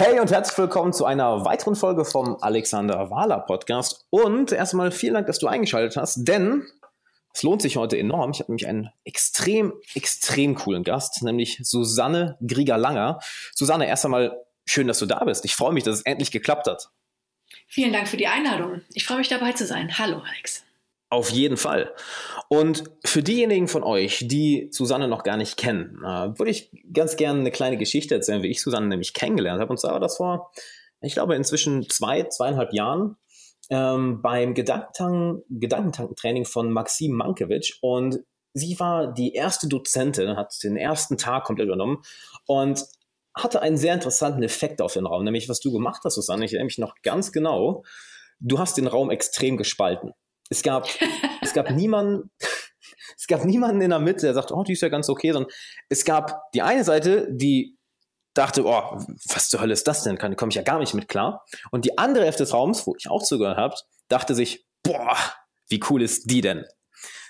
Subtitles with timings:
[0.00, 4.06] Hey und herzlich willkommen zu einer weiteren Folge vom Alexander Wahler Podcast.
[4.10, 6.64] Und erstmal vielen Dank, dass du eingeschaltet hast, denn
[7.34, 8.30] es lohnt sich heute enorm.
[8.30, 13.18] Ich habe nämlich einen extrem, extrem coolen Gast, nämlich Susanne Grieger-Langer.
[13.52, 15.44] Susanne, erst einmal schön, dass du da bist.
[15.44, 16.90] Ich freue mich, dass es endlich geklappt hat.
[17.66, 18.82] Vielen Dank für die Einladung.
[18.94, 19.98] Ich freue mich dabei zu sein.
[19.98, 20.64] Hallo, Alex.
[21.10, 21.94] Auf jeden Fall.
[22.48, 27.16] Und für diejenigen von euch, die Susanne noch gar nicht kennen, äh, würde ich ganz
[27.16, 29.70] gerne eine kleine Geschichte erzählen, wie ich Susanne nämlich kennengelernt habe.
[29.70, 30.52] Und zwar war das vor,
[31.00, 33.16] ich glaube, inzwischen zwei, zweieinhalb Jahren
[33.70, 37.78] ähm, beim Gedankentank, Gedankentankentraining von Maxim Mankiewicz.
[37.80, 38.20] Und
[38.52, 42.02] sie war die erste Dozentin, hat den ersten Tag komplett übernommen
[42.46, 42.84] und
[43.34, 46.44] hatte einen sehr interessanten Effekt auf den Raum, nämlich was du gemacht hast, Susanne.
[46.44, 47.84] Ich erinnere mich noch ganz genau.
[48.40, 50.12] Du hast den Raum extrem gespalten.
[50.50, 50.88] Es gab,
[51.42, 52.30] es gab niemanden,
[53.16, 55.50] es gab niemanden in der Mitte, der sagt, oh, die ist ja ganz okay, sondern
[55.88, 57.76] es gab die eine Seite, die
[58.34, 58.98] dachte, oh,
[59.32, 60.16] was zur Hölle ist das denn?
[60.16, 61.44] Kann, komme ich ja gar nicht mit klar.
[61.70, 63.74] Und die andere Hälfte des Raums, wo ich auch zugehört habe,
[64.08, 65.16] dachte sich, boah,
[65.68, 66.64] wie cool ist die denn?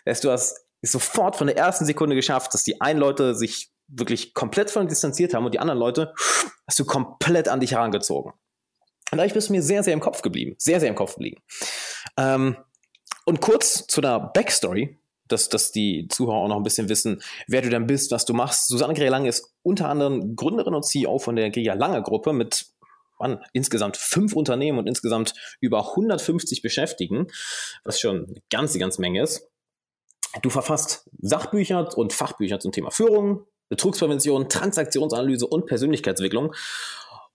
[0.05, 4.35] Weißt du, hast sofort von der ersten Sekunde geschafft, dass die einen Leute sich wirklich
[4.35, 6.13] komplett von distanziert haben und die anderen Leute
[6.67, 8.33] hast du komplett an dich herangezogen.
[9.11, 10.55] Und dadurch bist du mir sehr, sehr im Kopf geblieben.
[10.59, 11.41] Sehr, sehr im Kopf geblieben.
[12.19, 12.57] Ähm,
[13.29, 14.99] und kurz zu der Backstory,
[15.29, 18.33] dass, dass die Zuhörer auch noch ein bisschen wissen, wer du denn bist, was du
[18.33, 18.69] machst.
[18.69, 22.69] Susanne Greer Lange ist unter anderem Gründerin und CEO von der Greer Lange Gruppe mit
[23.19, 27.27] man, insgesamt fünf Unternehmen und insgesamt über 150 Beschäftigten,
[27.85, 29.47] was schon eine ganze, ganze Menge ist.
[30.41, 36.55] Du verfasst Sachbücher und Fachbücher zum Thema Führung, Betrugsprävention, Transaktionsanalyse und Persönlichkeitsentwicklung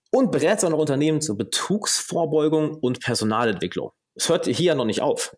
[0.10, 5.02] und berätst auch noch Unternehmen zur Betrugsvorbeugung und Personalentwicklung es hört hier ja noch nicht
[5.02, 5.34] auf.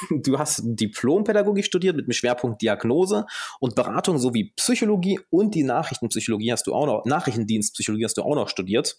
[0.10, 3.26] Du hast Diplompädagogik studiert mit dem Schwerpunkt Diagnose
[3.60, 8.34] und Beratung sowie Psychologie und die Nachrichtenpsychologie hast du auch noch, Nachrichtendienstpsychologie hast du auch
[8.34, 8.96] noch studiert.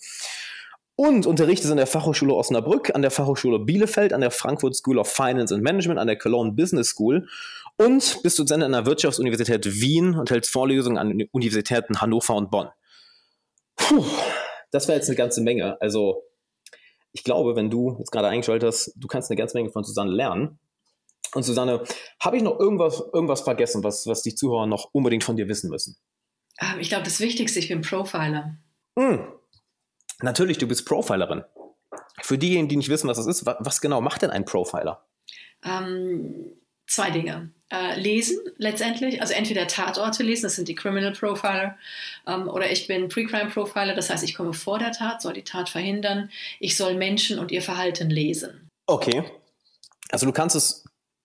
[0.96, 5.08] Und unterrichtest an der Fachhochschule Osnabrück, an der Fachhochschule Bielefeld, an der Frankfurt School of
[5.08, 7.26] Finance and Management, an der Cologne Business School
[7.78, 12.52] und bist Dozent an der Wirtschaftsuniversität Wien und hältst Vorlesungen an den Universitäten Hannover und
[12.52, 12.68] Bonn.
[13.78, 14.04] Puh,
[14.72, 15.82] das war jetzt eine ganze Menge.
[15.82, 16.24] Also
[17.14, 20.12] ich glaube, wenn du jetzt gerade eingeschaltet hast, du kannst eine ganze Menge von Susanne
[20.12, 20.60] lernen.
[21.34, 21.84] Und Susanne,
[22.20, 25.70] habe ich noch irgendwas, irgendwas vergessen, was, was die Zuhörer noch unbedingt von dir wissen
[25.70, 25.98] müssen?
[26.60, 28.58] Ähm, ich glaube, das Wichtigste, ich bin Profiler.
[28.98, 29.28] Hm.
[30.22, 31.44] Natürlich, du bist Profilerin.
[32.22, 35.06] Für diejenigen, die nicht wissen, was das ist, was, was genau macht denn ein Profiler?
[35.64, 36.54] Ähm,
[36.88, 37.52] zwei Dinge.
[37.72, 41.78] Äh, lesen letztendlich, also entweder Tatorte lesen, das sind die Criminal Profiler,
[42.26, 45.44] ähm, oder ich bin Pre-Crime Profiler, das heißt, ich komme vor der Tat, soll die
[45.44, 48.68] Tat verhindern, ich soll Menschen und ihr Verhalten lesen.
[48.88, 49.24] Okay.
[50.12, 50.84] Also du kannst es,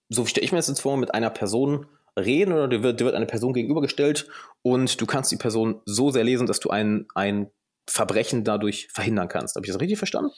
[0.08, 1.86] so stelle ich mir das jetzt vor, mit einer Person
[2.18, 4.28] reden oder dir wird, dir wird eine Person gegenübergestellt
[4.62, 7.50] und du kannst die Person so sehr lesen, dass du ein, ein
[7.88, 9.56] Verbrechen dadurch verhindern kannst.
[9.56, 10.30] Habe ich das richtig verstanden?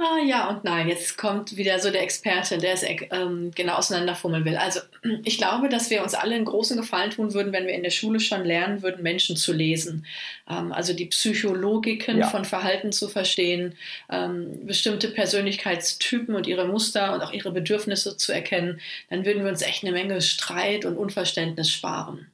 [0.00, 0.88] Ah, ja und nein.
[0.88, 4.56] Jetzt kommt wieder so der Experte, der es ähm, genau auseinanderfummeln will.
[4.56, 4.78] Also
[5.24, 7.90] ich glaube, dass wir uns alle einen großen Gefallen tun würden, wenn wir in der
[7.90, 10.06] Schule schon lernen würden, Menschen zu lesen.
[10.48, 12.28] Ähm, also die Psychologiken ja.
[12.28, 13.74] von Verhalten zu verstehen,
[14.08, 18.80] ähm, bestimmte Persönlichkeitstypen und ihre Muster und auch ihre Bedürfnisse zu erkennen.
[19.10, 22.28] Dann würden wir uns echt eine Menge Streit und Unverständnis sparen.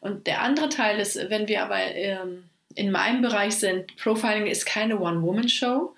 [0.00, 4.64] Und der andere Teil ist, wenn wir aber ähm, in meinem Bereich sind, Profiling ist
[4.64, 5.94] keine One-Woman-Show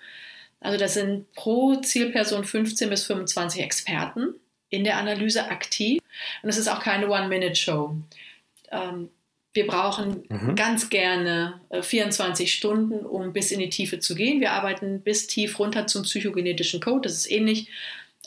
[0.59, 4.35] also das sind pro Zielperson 15 bis 25 Experten
[4.69, 6.01] in der Analyse aktiv.
[6.43, 7.95] Und es ist auch keine One-Minute-Show.
[8.71, 9.09] Ähm,
[9.53, 10.55] wir brauchen mhm.
[10.55, 14.41] ganz gerne äh, 24 Stunden, um bis in die Tiefe zu gehen.
[14.41, 17.01] Wir arbeiten bis tief runter zum psychogenetischen Code.
[17.01, 17.69] Das ist ähnlich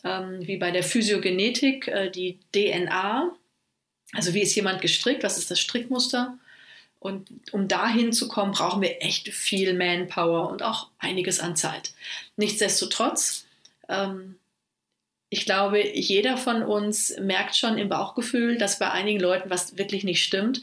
[0.03, 3.33] ähm, wie bei der Physiogenetik, äh, die DNA.
[4.15, 5.23] Also wie ist jemand gestrickt?
[5.23, 6.39] Was ist das Strickmuster?
[7.03, 11.93] Und um dahin zu kommen, brauchen wir echt viel Manpower und auch einiges an Zeit.
[12.37, 13.45] Nichtsdestotrotz,
[13.89, 14.37] ähm,
[15.29, 20.05] ich glaube, jeder von uns merkt schon im Bauchgefühl, dass bei einigen Leuten was wirklich
[20.05, 20.63] nicht stimmt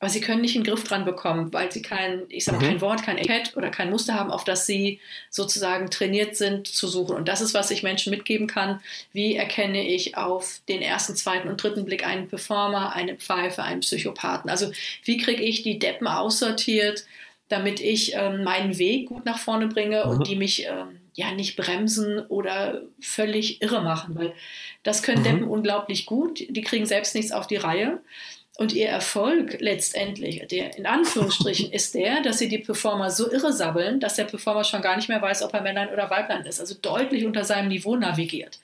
[0.00, 2.68] aber sie können nicht einen Griff dran bekommen, weil sie kein, ich sage mhm.
[2.68, 6.88] kein Wort, kein Etikett oder kein Muster haben, auf das sie sozusagen trainiert sind zu
[6.88, 7.16] suchen.
[7.16, 8.80] Und das ist, was ich Menschen mitgeben kann.
[9.12, 13.80] Wie erkenne ich auf den ersten, zweiten und dritten Blick einen Performer, eine Pfeife, einen
[13.80, 14.50] Psychopathen?
[14.50, 14.72] Also
[15.04, 17.04] wie kriege ich die Deppen aussortiert,
[17.48, 20.10] damit ich ähm, meinen Weg gut nach vorne bringe mhm.
[20.10, 24.34] und die mich ähm, ja nicht bremsen oder völlig irre machen, weil
[24.82, 25.24] das können mhm.
[25.24, 26.44] Deppen unglaublich gut.
[26.48, 28.00] Die kriegen selbst nichts auf die Reihe.
[28.56, 33.52] Und ihr Erfolg letztendlich, der in Anführungsstrichen, ist der, dass sie die Performer so irre
[33.52, 36.60] sabbeln, dass der Performer schon gar nicht mehr weiß, ob er Männlein oder Weiblein ist.
[36.60, 38.60] Also deutlich unter seinem Niveau navigiert.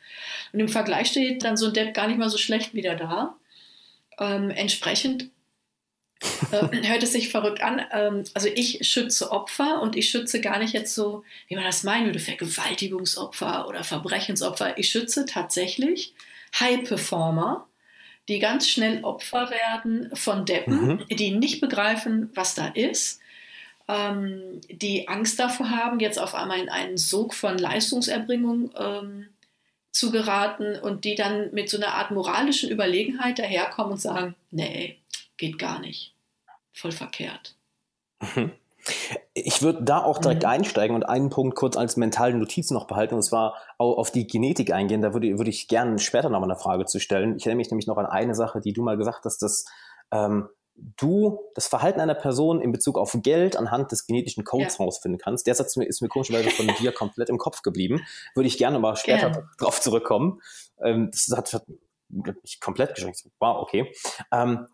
[0.53, 3.37] Und im Vergleich steht dann so ein Depp gar nicht mal so schlecht wieder da.
[4.19, 5.31] Ähm, entsprechend
[6.53, 7.83] äh, hört es sich verrückt an.
[7.93, 11.83] Ähm, also ich schütze Opfer und ich schütze gar nicht jetzt so, wie man das
[11.83, 14.79] meinen würde, Vergewaltigungsopfer oder Verbrechensopfer.
[14.79, 16.15] Ich schütze tatsächlich
[16.59, 17.67] High-Performer,
[18.29, 21.07] die ganz schnell Opfer werden von Deppen, mhm.
[21.11, 23.21] die nicht begreifen, was da ist,
[23.89, 29.29] ähm, die Angst davor haben, jetzt auf einmal in einen Sog von Leistungserbringung ähm,
[29.91, 34.99] zu geraten und die dann mit so einer Art moralischen Überlegenheit daherkommen und sagen, nee,
[35.37, 36.15] geht gar nicht.
[36.73, 37.55] Voll verkehrt.
[38.21, 38.53] Mhm.
[39.35, 40.49] Ich würde da auch direkt mhm.
[40.49, 44.27] einsteigen und einen Punkt kurz als mentale Notiz noch behalten, und zwar auch auf die
[44.27, 45.03] Genetik eingehen.
[45.03, 47.37] Da würde, würde ich gerne später nochmal eine Frage zu stellen.
[47.37, 49.67] Ich erinnere mich nämlich noch an eine Sache, die du mal gesagt hast, dass
[50.13, 54.85] ähm, du das Verhalten einer Person in Bezug auf Geld anhand des genetischen Codes ja.
[54.85, 55.47] rausfinden kannst.
[55.47, 58.01] Der Satz ist mir komischerweise von dir komplett im Kopf geblieben.
[58.35, 59.49] Würde ich gerne mal später gerne.
[59.59, 60.41] drauf zurückkommen.
[60.83, 61.67] Ähm, das hat, hat
[62.43, 63.25] mich komplett geschenkt.
[63.39, 63.93] Wow, okay.
[64.33, 64.67] Ähm,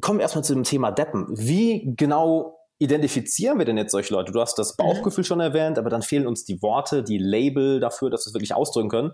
[0.00, 1.26] kommen wir erstmal zu dem Thema Deppen.
[1.30, 4.32] Wie genau identifizieren wir denn jetzt solche Leute?
[4.32, 4.82] Du hast das mhm.
[4.82, 5.26] Bauchgefühl mhm.
[5.26, 8.54] schon erwähnt, aber dann fehlen uns die Worte, die Label dafür, dass wir es wirklich
[8.54, 9.12] ausdrücken können.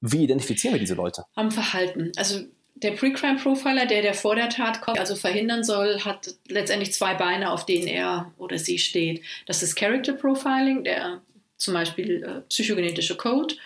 [0.00, 1.24] Wie identifizieren wir diese Leute?
[1.34, 2.12] Am Verhalten.
[2.16, 2.40] Also
[2.76, 7.50] der Pre-Crime-Profiler, der, der vor der Tat kommt, also verhindern soll, hat letztendlich zwei Beine,
[7.52, 9.24] auf denen er oder sie steht.
[9.46, 11.20] Das ist Character Profiling, der
[11.56, 13.56] zum Beispiel äh, psychogenetische Code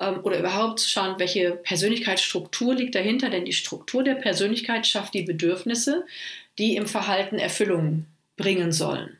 [0.00, 5.22] ähm, oder überhaupt schauen, welche Persönlichkeitsstruktur liegt dahinter, denn die Struktur der Persönlichkeit schafft die
[5.22, 6.04] Bedürfnisse,
[6.58, 8.06] die im Verhalten Erfüllung
[8.38, 9.18] bringen sollen.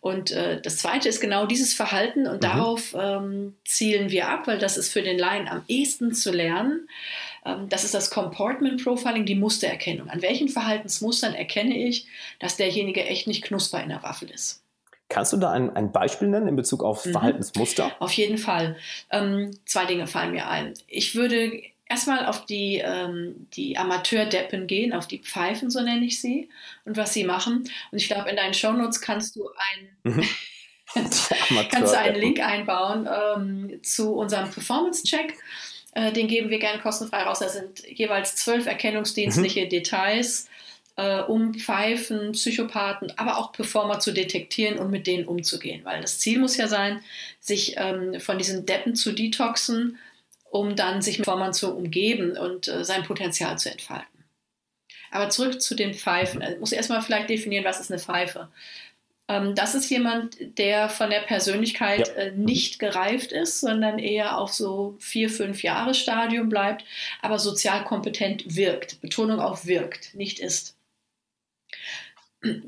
[0.00, 2.40] Und äh, das Zweite ist genau dieses Verhalten und mhm.
[2.40, 6.88] darauf ähm, zielen wir ab, weil das ist für den Laien am ehesten zu lernen.
[7.44, 10.08] Ähm, das ist das Comportment Profiling, die Mustererkennung.
[10.08, 12.06] An welchen Verhaltensmustern erkenne ich,
[12.38, 14.62] dass derjenige echt nicht knusper in der Waffel ist?
[15.10, 17.12] Kannst du da ein, ein Beispiel nennen in Bezug auf mhm.
[17.12, 17.92] Verhaltensmuster?
[17.98, 18.76] Auf jeden Fall.
[19.10, 20.72] Ähm, zwei Dinge fallen mir ein.
[20.86, 21.60] Ich würde
[21.90, 26.48] erstmal auf die, ähm, die Amateurdeppen gehen, auf die Pfeifen, so nenne ich sie,
[26.84, 27.68] und was sie machen.
[27.90, 30.14] Und ich glaube, in deinen Shownotes kannst du ein.
[30.14, 30.28] Mhm.
[31.70, 35.34] kannst du einen Link einbauen ähm, zu unserem Performance-Check.
[35.92, 37.40] Äh, den geben wir gerne kostenfrei raus.
[37.40, 39.68] Da sind jeweils zwölf erkennungsdienstliche mhm.
[39.68, 40.48] Details,
[40.96, 45.84] äh, um Pfeifen, Psychopathen, aber auch Performer zu detektieren und mit denen umzugehen.
[45.84, 47.00] Weil das Ziel muss ja sein,
[47.40, 49.98] sich ähm, von diesen Deppen zu detoxen,
[50.50, 54.06] um dann sich mit Performern zu umgeben und äh, sein Potenzial zu entfalten.
[55.10, 56.42] Aber zurück zu den Pfeifen.
[56.42, 58.48] Ich muss erstmal vielleicht definieren, was ist eine Pfeife.
[59.28, 62.14] Ähm, das ist jemand, der von der Persönlichkeit ja.
[62.14, 66.84] äh, nicht gereift ist, sondern eher auf so vier, fünf Jahre Stadium bleibt,
[67.22, 69.00] aber sozial kompetent wirkt.
[69.00, 70.76] Betonung auf wirkt, nicht ist.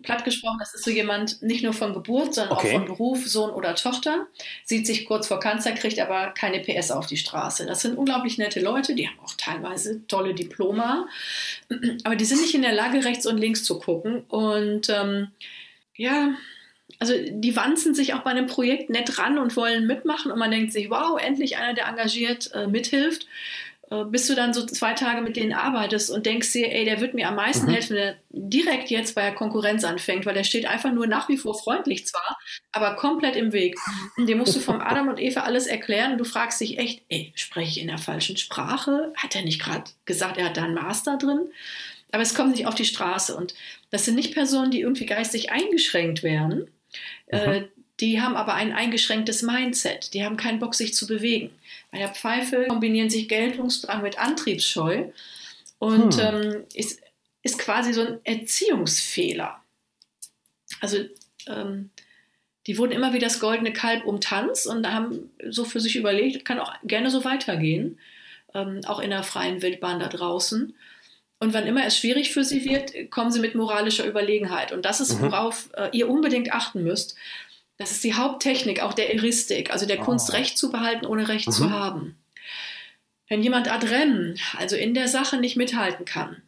[0.03, 2.69] Platt gesprochen, das ist so jemand nicht nur von Geburt, sondern okay.
[2.69, 4.27] auch von Beruf, Sohn oder Tochter,
[4.65, 7.65] sieht sich kurz vor Kanzler, kriegt aber keine PS auf die Straße.
[7.65, 11.07] Das sind unglaublich nette Leute, die haben auch teilweise tolle Diploma,
[12.05, 15.29] aber die sind nicht in der Lage, rechts und links zu gucken und ähm,
[15.97, 16.35] ja,
[16.99, 20.51] also die wanzen sich auch bei einem Projekt nett ran und wollen mitmachen und man
[20.51, 23.27] denkt sich, wow, endlich einer, der engagiert äh, mithilft.
[23.93, 27.01] Äh, bis du dann so zwei Tage mit denen arbeitest und denkst dir, ey, der
[27.01, 27.73] wird mir am meisten mhm.
[27.73, 31.29] helfen, wenn er direkt jetzt bei der Konkurrenz anfängt, weil der steht einfach nur nach
[31.29, 32.39] wie vor freundlich zwar,
[32.73, 33.77] aber komplett im Weg.
[34.17, 37.33] Dem musst du vom Adam und Eva alles erklären und du fragst dich echt, ey,
[37.35, 39.13] spreche ich in der falschen Sprache?
[39.17, 41.51] Hat er nicht gerade gesagt, er hat da einen Master drin?
[42.13, 43.55] Aber es kommt nicht auf die Straße und
[43.91, 46.71] das sind nicht Personen, die irgendwie geistig eingeschränkt wären.
[47.27, 47.69] Äh, mhm.
[48.03, 50.13] Die haben aber ein eingeschränktes Mindset.
[50.13, 51.51] Die haben keinen Bock, sich zu bewegen.
[51.93, 55.05] Bei der Pfeife kombinieren sich Geltungsdrang mit Antriebsscheu
[55.79, 56.21] und hm.
[56.21, 57.01] ähm, ist,
[57.43, 59.63] ist quasi so ein Erziehungsfehler.
[60.81, 60.99] Also
[61.47, 61.91] ähm,
[62.67, 66.59] die wurden immer wie das goldene Kalb umtanzt und haben so für sich überlegt, kann
[66.59, 68.01] auch gerne so weitergehen,
[68.53, 70.75] ähm, auch in der freien Wildbahn da draußen.
[71.39, 74.73] Und wann immer es schwierig für sie wird, kommen sie mit moralischer Überlegenheit.
[74.73, 75.27] Und das ist, mhm.
[75.27, 77.17] worauf äh, ihr unbedingt achten müsst.
[77.83, 80.05] Das ist die Haupttechnik auch der Eristik, also der oh.
[80.05, 81.53] Kunst, Recht zu behalten, ohne Recht mhm.
[81.53, 82.17] zu haben.
[83.29, 86.43] Wenn jemand ad rem, also in der Sache nicht mithalten kann,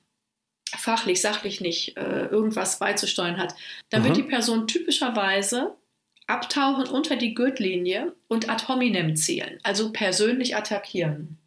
[0.76, 3.56] fachlich, sachlich nicht äh, irgendwas beizusteuern hat,
[3.90, 4.06] dann mhm.
[4.06, 5.74] wird die Person typischerweise
[6.28, 11.38] abtauchen unter die Gürtellinie und ad hominem zielen, also persönlich attackieren.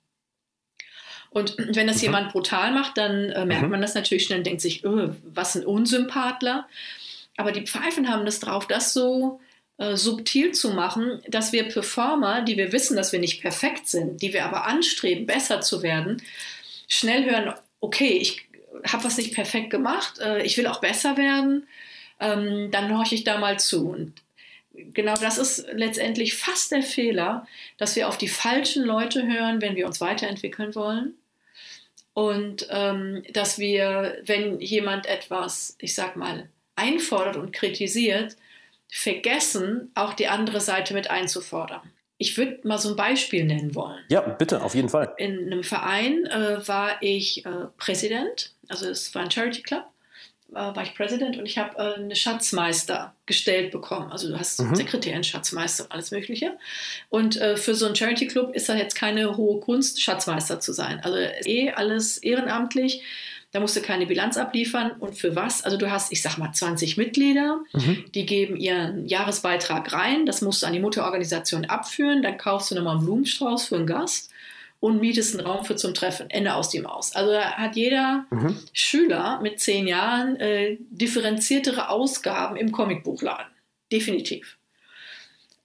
[1.30, 2.04] Und wenn das mhm.
[2.04, 3.70] jemand brutal macht, dann äh, merkt mhm.
[3.70, 6.68] man das natürlich schnell und denkt sich, öh, was ein Unsympathler.
[7.38, 9.40] Aber die Pfeifen haben das drauf, das so
[9.78, 14.22] äh, subtil zu machen, dass wir Performer, die wir wissen, dass wir nicht perfekt sind,
[14.22, 16.22] die wir aber anstreben, besser zu werden,
[16.88, 18.48] schnell hören, okay, ich
[18.86, 21.68] habe was nicht perfekt gemacht, äh, ich will auch besser werden,
[22.20, 23.90] ähm, dann horche ich da mal zu.
[23.90, 24.14] Und
[24.94, 29.76] genau das ist letztendlich fast der Fehler, dass wir auf die falschen Leute hören, wenn
[29.76, 31.14] wir uns weiterentwickeln wollen
[32.18, 38.36] und ähm, dass wir, wenn jemand etwas, ich sag mal, einfordert und kritisiert,
[38.90, 41.82] vergessen, auch die andere Seite mit einzufordern.
[42.18, 44.00] Ich würde mal so ein Beispiel nennen wollen.
[44.10, 45.14] Ja, bitte, auf jeden Fall.
[45.18, 49.86] In einem Verein äh, war ich äh, Präsident, also es war ein Charity Club
[50.52, 54.12] äh, war ich Präsident und ich habe äh, eine Schatzmeister gestellt bekommen.
[54.12, 54.76] Also du hast mhm.
[54.76, 56.58] Sekretärin, Schatzmeister, alles Mögliche.
[57.10, 60.74] Und äh, für so einen Charity Club ist das jetzt keine hohe Kunst, Schatzmeister zu
[60.74, 61.02] sein.
[61.04, 63.04] Also eh alles ehrenamtlich.
[63.52, 64.92] Da musst du keine Bilanz abliefern.
[65.00, 65.64] Und für was?
[65.64, 68.06] Also du hast, ich sag mal, 20 Mitglieder, mhm.
[68.14, 70.26] die geben ihren Jahresbeitrag rein.
[70.26, 72.22] Das musst du an die Mutterorganisation abführen.
[72.22, 74.32] Dann kaufst du nochmal einen Blumenstrauß für einen Gast
[74.80, 76.30] und mietest einen Raum für zum Treffen.
[76.30, 77.16] Ende aus die Maus.
[77.16, 78.58] Also da hat jeder mhm.
[78.74, 83.48] Schüler mit zehn Jahren äh, differenziertere Ausgaben im Comicbuchladen.
[83.92, 84.57] Definitiv.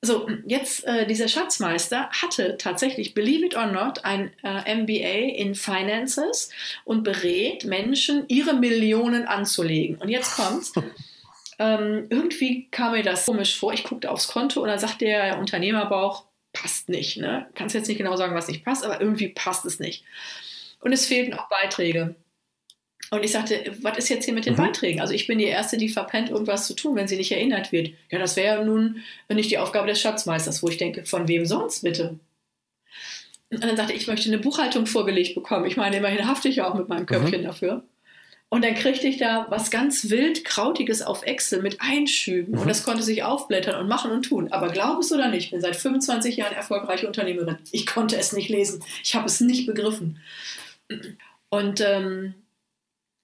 [0.04, 5.54] So, jetzt äh, dieser Schatzmeister hatte tatsächlich, believe it or not, ein äh, MBA in
[5.54, 6.50] Finances
[6.84, 9.98] und berät Menschen, ihre Millionen anzulegen.
[9.98, 10.72] Und jetzt kommt's.
[11.60, 13.72] ähm, irgendwie kam mir das komisch vor.
[13.72, 17.18] Ich guckte aufs Konto und dann sagt der Unternehmerbauch, passt nicht.
[17.18, 17.48] Ne?
[17.54, 20.04] Kannst jetzt nicht genau sagen, was nicht passt, aber irgendwie passt es nicht.
[20.80, 22.16] Und es fehlten auch Beiträge.
[23.12, 24.58] Und ich sagte, was ist jetzt hier mit den mhm.
[24.58, 25.02] Beiträgen?
[25.02, 27.90] Also ich bin die Erste, die verpennt, irgendwas zu tun, wenn sie nicht erinnert wird.
[28.10, 31.44] Ja, das wäre ja nun nicht die Aufgabe des Schatzmeisters, wo ich denke, von wem
[31.44, 32.18] sonst bitte?
[33.50, 35.66] Und dann sagte ich, ich möchte eine Buchhaltung vorgelegt bekommen.
[35.66, 37.44] Ich meine, immerhin hafte ich ja auch mit meinem Köpfchen mhm.
[37.44, 37.84] dafür.
[38.48, 42.54] Und dann kriegte ich da was ganz wild Krautiges auf Excel mit Einschüben.
[42.54, 42.60] Mhm.
[42.62, 44.50] Und das konnte sich aufblättern und machen und tun.
[44.52, 47.58] Aber glaub es oder nicht, ich bin seit 25 Jahren erfolgreiche Unternehmerin.
[47.72, 48.82] Ich konnte es nicht lesen.
[49.04, 50.18] Ich habe es nicht begriffen.
[51.50, 52.34] Und ähm,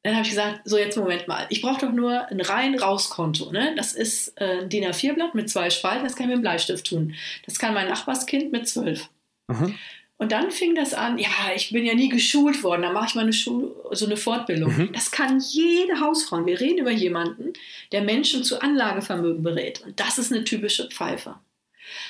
[0.09, 3.53] dann habe ich gesagt, so jetzt Moment mal, ich brauche doch nur ein rein-raus-Konto.
[3.53, 3.75] Ne?
[3.77, 6.87] Das ist äh, ein DIN A4-Blatt mit zwei Spalten, das kann ich mit dem Bleistift
[6.87, 7.15] tun.
[7.45, 9.09] Das kann mein Nachbarskind mit zwölf.
[9.49, 9.75] Mhm.
[10.17, 13.15] Und dann fing das an, ja, ich bin ja nie geschult worden, da mache ich
[13.15, 14.77] mal eine Schul so eine Fortbildung.
[14.77, 14.93] Mhm.
[14.93, 16.45] Das kann jede Hausfrau.
[16.45, 17.53] Wir reden über jemanden,
[17.93, 19.83] der Menschen zu Anlagevermögen berät.
[19.85, 21.37] Und das ist eine typische Pfeife.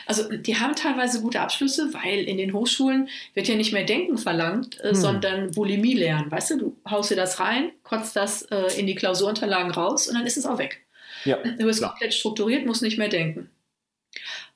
[0.06, 4.18] Also die haben teilweise gute Abschlüsse, weil in den Hochschulen wird ja nicht mehr Denken
[4.18, 4.94] verlangt, äh, mhm.
[4.94, 6.30] sondern Bulimie lernen.
[6.30, 10.14] Weißt du, du haust dir das rein, kotzt das äh, in die Klausurunterlagen raus und
[10.14, 10.84] dann ist es auch weg.
[11.24, 11.90] Ja, du bist klar.
[11.90, 13.50] komplett strukturiert, musst nicht mehr denken.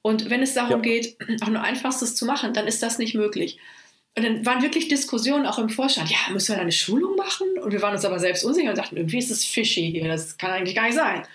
[0.00, 0.90] Und wenn es darum ja.
[0.90, 3.58] geht, auch nur Einfachstes zu machen, dann ist das nicht möglich.
[4.14, 6.10] Und dann waren wirklich Diskussionen auch im Vorstand.
[6.10, 7.46] Ja, müssen wir da eine Schulung machen?
[7.58, 10.06] Und wir waren uns aber selbst unsicher und dachten, irgendwie ist es fishy hier.
[10.06, 11.26] Das kann eigentlich gar nicht sein.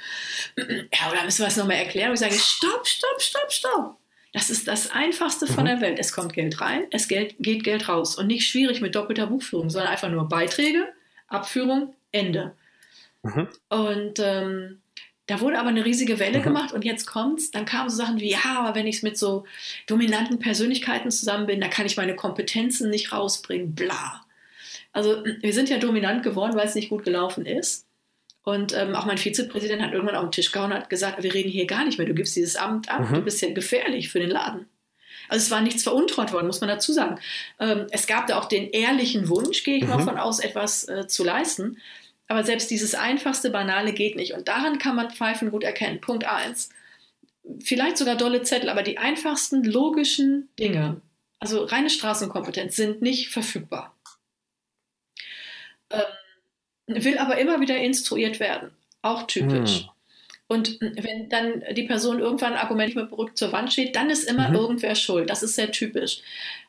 [0.57, 2.09] Ja, oder müssen wir es nochmal erklären?
[2.09, 3.97] Und ich sage, stopp, stopp, stopp, stopp.
[4.33, 5.67] Das ist das Einfachste von mhm.
[5.67, 5.99] der Welt.
[5.99, 8.15] Es kommt Geld rein, es geht Geld raus.
[8.15, 10.87] Und nicht schwierig mit doppelter Buchführung, sondern einfach nur Beiträge,
[11.27, 12.55] Abführung, Ende.
[13.23, 13.47] Mhm.
[13.69, 14.81] Und ähm,
[15.27, 16.43] da wurde aber eine riesige Welle mhm.
[16.43, 17.51] gemacht und jetzt kommt's.
[17.51, 19.45] Dann kamen so Sachen wie, ja, aber wenn ich mit so
[19.85, 24.25] dominanten Persönlichkeiten zusammen bin, da kann ich meine Kompetenzen nicht rausbringen, bla.
[24.93, 27.85] Also wir sind ja dominant geworden, weil es nicht gut gelaufen ist.
[28.43, 31.33] Und ähm, auch mein Vizepräsident hat irgendwann auf den Tisch gehauen und hat gesagt, wir
[31.33, 33.15] reden hier gar nicht mehr, du gibst dieses Amt ab, mhm.
[33.15, 34.67] du bist ja gefährlich für den Laden.
[35.27, 37.19] Also es war nichts veruntreut worden, muss man dazu sagen.
[37.59, 39.89] Ähm, es gab da auch den ehrlichen Wunsch, gehe ich mhm.
[39.89, 41.77] mal von aus, etwas äh, zu leisten.
[42.27, 44.33] Aber selbst dieses einfachste, banale geht nicht.
[44.33, 46.01] Und daran kann man Pfeifen gut erkennen.
[46.01, 46.69] Punkt 1.
[47.63, 51.01] Vielleicht sogar dolle Zettel, aber die einfachsten logischen Dinge,
[51.39, 53.95] also reine Straßenkompetenz, sind nicht verfügbar.
[55.89, 58.71] Ähm, will aber immer wieder instruiert werden.
[59.01, 59.81] Auch typisch.
[59.81, 59.89] Hm.
[60.47, 64.29] Und wenn dann die Person irgendwann ein Argument mit Brück zur Wand steht, dann ist
[64.29, 64.55] immer mhm.
[64.55, 65.29] irgendwer schuld.
[65.29, 66.21] Das ist sehr typisch.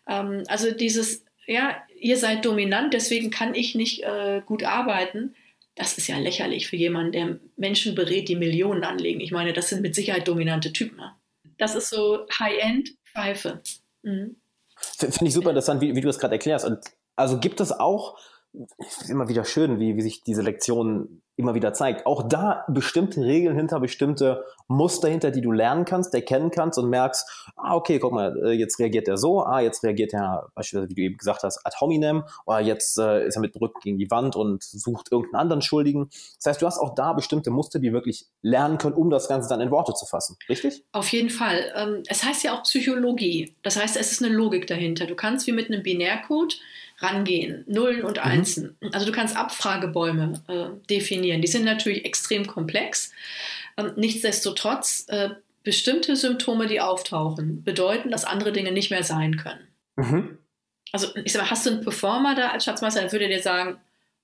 [0.08, 5.34] Ähm, also dieses, ja, ihr seid dominant, deswegen kann ich nicht äh, gut arbeiten.
[5.78, 9.20] Das ist ja lächerlich für jemanden, der Menschen berät, die Millionen anlegen.
[9.20, 10.96] Ich meine, das sind mit Sicherheit dominante Typen.
[10.96, 11.12] Ne?
[11.56, 13.62] Das ist so High-End-Pfeife.
[14.02, 14.36] Mhm.
[14.76, 16.64] Finde ich super interessant, wie, wie du es gerade erklärst.
[16.64, 16.80] Und
[17.14, 18.18] also gibt es auch,
[18.78, 22.04] ist immer wieder schön, wie, wie sich diese Lektionen immer wieder zeigt.
[22.04, 26.90] Auch da bestimmte Regeln hinter, bestimmte Muster hinter, die du lernen kannst, erkennen kannst und
[26.90, 30.90] merkst, ah, okay, guck mal, äh, jetzt reagiert er so, ah, jetzt reagiert er beispielsweise,
[30.90, 33.98] wie du eben gesagt hast, ad hominem, oder jetzt äh, ist er mit Rücken gegen
[33.98, 36.10] die Wand und sucht irgendeinen anderen Schuldigen.
[36.36, 39.48] Das heißt, du hast auch da bestimmte Muster, die wirklich lernen können, um das Ganze
[39.48, 40.82] dann in Worte zu fassen, richtig?
[40.90, 41.72] Auf jeden Fall.
[41.76, 43.54] Ähm, es heißt ja auch Psychologie.
[43.62, 45.06] Das heißt, es ist eine Logik dahinter.
[45.06, 46.58] Du kannst wie mit einem Binärcode
[47.00, 48.22] rangehen, Nullen und mhm.
[48.22, 48.76] Einsen.
[48.80, 48.90] Mhm.
[48.92, 51.27] Also du kannst Abfragebäume äh, definieren.
[51.36, 53.12] Die sind natürlich extrem komplex.
[53.76, 55.30] Ähm, nichtsdestotrotz, äh,
[55.62, 59.68] bestimmte Symptome, die auftauchen, bedeuten, dass andere Dinge nicht mehr sein können.
[59.96, 60.38] Mhm.
[60.92, 63.42] Also ich sag mal, hast du einen Performer da als Schatzmeister, dann würde er dir
[63.42, 63.78] sagen,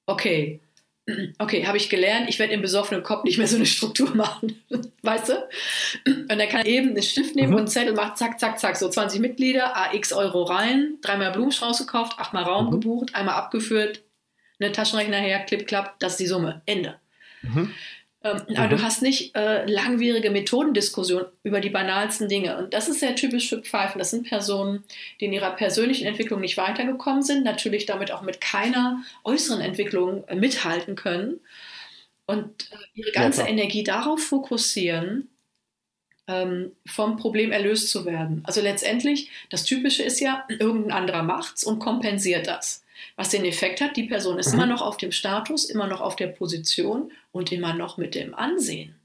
[0.07, 0.61] okay,
[1.39, 4.63] okay, habe ich gelernt, ich werde im besoffenen Kopf nicht mehr so eine Struktur machen.
[5.03, 5.49] weißt du?
[6.07, 7.55] Und er kann eben einen Stift nehmen mhm.
[7.55, 11.79] und einen Zettel macht, zack, zack, zack, so 20 Mitglieder, AX Euro rein, dreimal Blumenstrauß
[11.79, 12.71] gekauft, achtmal Raum mhm.
[12.71, 14.03] gebucht, einmal abgeführt,
[14.61, 16.97] eine Taschenrechner her, klipp, klapp, das ist die Summe, Ende.
[17.43, 17.75] Mhm.
[18.25, 18.83] Ähm, aber du mhm.
[18.83, 22.57] hast nicht äh, langwierige Methodendiskussionen über die banalsten Dinge.
[22.57, 23.99] Und das ist sehr typisch für Pfeifen.
[23.99, 24.85] Das sind Personen,
[25.21, 30.27] die in ihrer persönlichen Entwicklung nicht weitergekommen sind, natürlich damit auch mit keiner äußeren Entwicklung
[30.29, 31.41] äh, mithalten können
[32.27, 35.29] und äh, ihre ganze ja, Energie darauf fokussieren,
[36.27, 38.41] ähm, vom Problem erlöst zu werden.
[38.45, 42.84] Also letztendlich, das Typische ist ja, irgendein anderer macht's und kompensiert das.
[43.17, 44.55] Was den Effekt hat, die Person ist mhm.
[44.55, 48.35] immer noch auf dem Status, immer noch auf der Position und immer noch mit dem
[48.35, 48.97] Ansehen.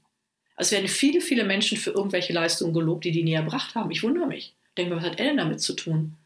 [0.56, 3.90] Es werden viele, viele Menschen für irgendwelche Leistungen gelobt, die die nie erbracht haben.
[3.90, 4.54] Ich wundere mich.
[4.68, 6.16] Ich denke mir, was hat er denn damit zu tun?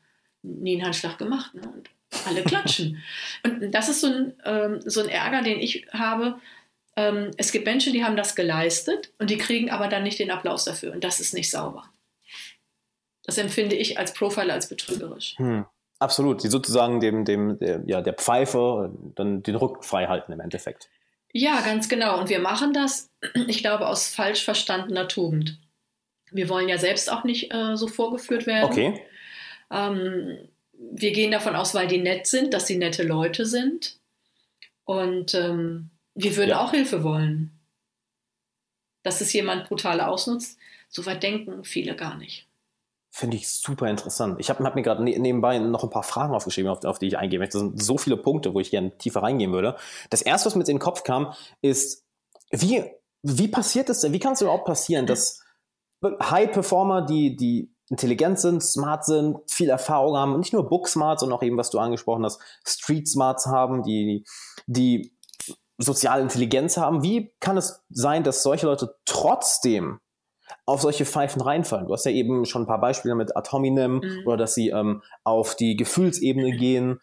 [0.43, 1.55] Nie einen Handschlag gemacht.
[1.55, 1.63] Ne?
[1.63, 1.91] Und
[2.27, 3.03] alle klatschen.
[3.45, 6.41] und das ist so ein, ähm, so ein Ärger, den ich habe.
[6.97, 10.31] Ähm, es gibt Menschen, die haben das geleistet und die kriegen aber dann nicht den
[10.31, 10.93] Applaus dafür.
[10.93, 11.85] Und das ist nicht sauber.
[13.25, 15.35] Das empfinde ich als Profiler als betrügerisch.
[15.39, 15.65] Hm.
[15.99, 20.41] Absolut, die sozusagen dem, dem der, ja, der Pfeife dann den Rücken frei halten im
[20.41, 20.91] Endeffekt.
[21.33, 22.21] Ja, ganz genau.
[22.21, 23.11] Und wir machen das,
[23.47, 25.61] ich glaube, aus falsch verstandener Tugend.
[26.31, 28.65] Wir wollen ja selbst auch nicht äh, so vorgeführt werden.
[28.65, 29.01] Okay.
[29.71, 33.99] Ähm, wir gehen davon aus, weil die nett sind, dass sie nette Leute sind.
[34.85, 36.61] Und ähm, wir würden ja.
[36.61, 37.59] auch Hilfe wollen.
[39.03, 40.59] Dass es jemand brutal ausnutzt,
[40.89, 42.47] so weit denken viele gar nicht.
[43.17, 44.41] Finde ich super interessant.
[44.41, 47.07] Ich habe hab mir gerade ne nebenbei noch ein paar Fragen aufgeschrieben, auf, auf, die
[47.07, 47.59] ich eingehen möchte.
[47.59, 49.77] Das sind so viele Punkte, wo ich gerne tiefer reingehen würde.
[50.11, 52.05] Das erste, was mir in den Kopf kam, ist,
[52.51, 52.83] wie,
[53.23, 54.13] wie passiert es denn?
[54.13, 55.45] Wie kann es überhaupt passieren, dass
[56.03, 61.39] High-Performer, die, die intelligent sind, smart sind, viel Erfahrung haben, und nicht nur Book-Smart, sondern
[61.39, 64.25] auch eben, was du angesprochen hast, Street-Smarts haben, die,
[64.67, 65.17] die
[65.79, 67.05] soziale Intelligenz haben.
[67.05, 70.01] Wie kann es sein, dass solche Leute trotzdem
[70.67, 71.87] auf solche Pfeifen reinfallen.
[71.87, 74.23] Du hast ja eben schon ein paar Beispiele mit Atominem mhm.
[74.27, 77.01] oder dass sie ähm, auf die Gefühlsebene gehen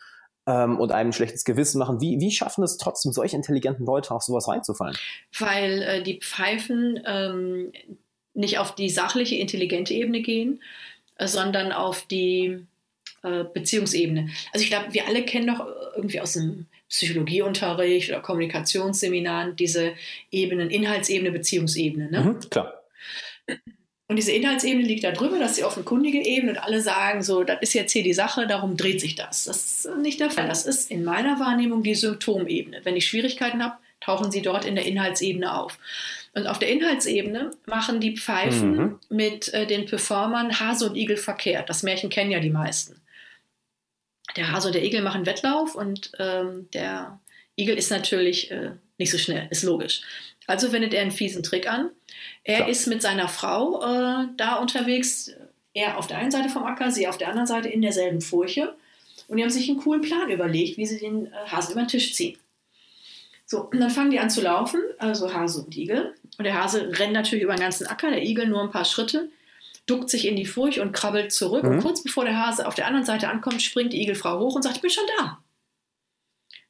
[0.48, 2.02] ähm, und einem ein schlechtes Gewissen machen.
[2.02, 4.98] Wie, wie schaffen es trotzdem solche intelligenten Leute auf sowas reinzufallen?
[5.38, 7.72] Weil äh, die Pfeifen ähm,
[8.34, 10.62] nicht auf die sachliche, intelligente Ebene gehen,
[11.18, 12.66] äh, sondern auf die
[13.24, 14.30] äh, Beziehungsebene.
[14.52, 19.94] Also ich glaube, wir alle kennen doch irgendwie aus dem Psychologieunterricht oder Kommunikationsseminaren diese
[20.32, 22.10] Ebenen, Inhaltsebene, Beziehungsebene.
[22.10, 22.22] Ne?
[22.22, 22.82] Mhm, klar.
[24.08, 27.44] Und diese Inhaltsebene liegt da drüber, das ist die offenkundige Ebene und alle sagen so,
[27.44, 29.46] das ist jetzt hier die Sache, darum dreht sich das.
[29.46, 30.50] Das ist nicht der Fall.
[30.50, 32.82] Das ist in meiner Wahrnehmung die Symptomebene.
[32.84, 35.80] Wenn ich Schwierigkeiten habe, tauchen sie dort in der Inhaltsebene auf.
[36.34, 39.00] Und auf der Inhaltsebene machen die Pfeifen mhm.
[39.10, 41.70] mit äh, den Performern Hase und Igel verkehrt.
[41.70, 43.02] Das Märchen kennen ja die meisten.
[44.36, 47.20] Der Hase und der Igel machen Wettlauf und ähm, der
[47.58, 50.02] Igel ist natürlich äh, nicht so schnell, ist logisch.
[50.52, 51.90] Also wendet er einen fiesen Trick an
[52.44, 52.70] er Klar.
[52.70, 55.32] ist mit seiner Frau äh, da unterwegs,
[55.74, 58.74] er auf der einen Seite vom Acker, sie auf der anderen Seite in derselben Furche.
[59.28, 61.88] Und die haben sich einen coolen Plan überlegt, wie sie den äh, Hasen über den
[61.88, 62.38] Tisch ziehen.
[63.46, 66.16] So, und dann fangen die an zu laufen, also Hase und Igel.
[66.38, 69.30] Und der Hase rennt natürlich über den ganzen Acker, der Igel nur ein paar Schritte,
[69.86, 71.64] duckt sich in die Furche und krabbelt zurück.
[71.64, 71.72] Mhm.
[71.72, 74.64] Und kurz bevor der Hase auf der anderen Seite ankommt, springt die Igelfrau hoch und
[74.64, 75.40] sagt, ich bin schon da.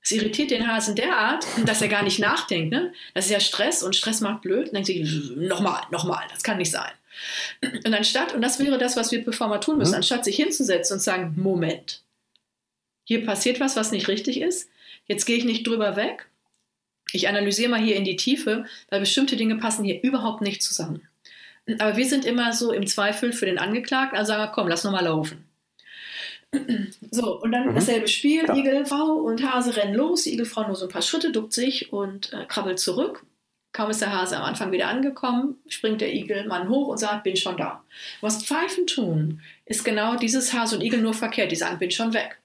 [0.03, 2.71] Es irritiert den Hasen derart, dass er gar nicht nachdenkt.
[2.71, 2.93] Ne?
[3.13, 4.69] Das ist ja Stress und Stress macht blöd.
[4.69, 6.91] Und dann denkt sich, nochmal, nochmal, das kann nicht sein.
[7.85, 9.97] Und anstatt, und das wäre das, was wir Performer tun müssen, mhm.
[9.97, 12.01] anstatt sich hinzusetzen und zu sagen, Moment,
[13.03, 14.69] hier passiert was, was nicht richtig ist,
[15.05, 16.29] jetzt gehe ich nicht drüber weg,
[17.11, 21.07] ich analysiere mal hier in die Tiefe, weil bestimmte Dinge passen hier überhaupt nicht zusammen.
[21.79, 24.83] Aber wir sind immer so im Zweifel für den Angeklagten, also sagen wir, komm, lass
[24.83, 25.45] nochmal laufen.
[27.11, 27.75] So, und dann mhm.
[27.75, 28.45] dasselbe Spiel.
[28.45, 28.55] Ja.
[28.55, 30.23] Igelfrau und Hase rennen los.
[30.23, 33.25] Die Igelfrau nur so ein paar Schritte, duckt sich und äh, krabbelt zurück.
[33.73, 37.37] Kaum ist der Hase am Anfang wieder angekommen, springt der Igelmann hoch und sagt, bin
[37.37, 37.83] schon da.
[38.19, 41.51] Was Pfeifen tun, ist genau dieses Hase und Igel nur verkehrt.
[41.51, 42.41] Die sagen, bin schon weg.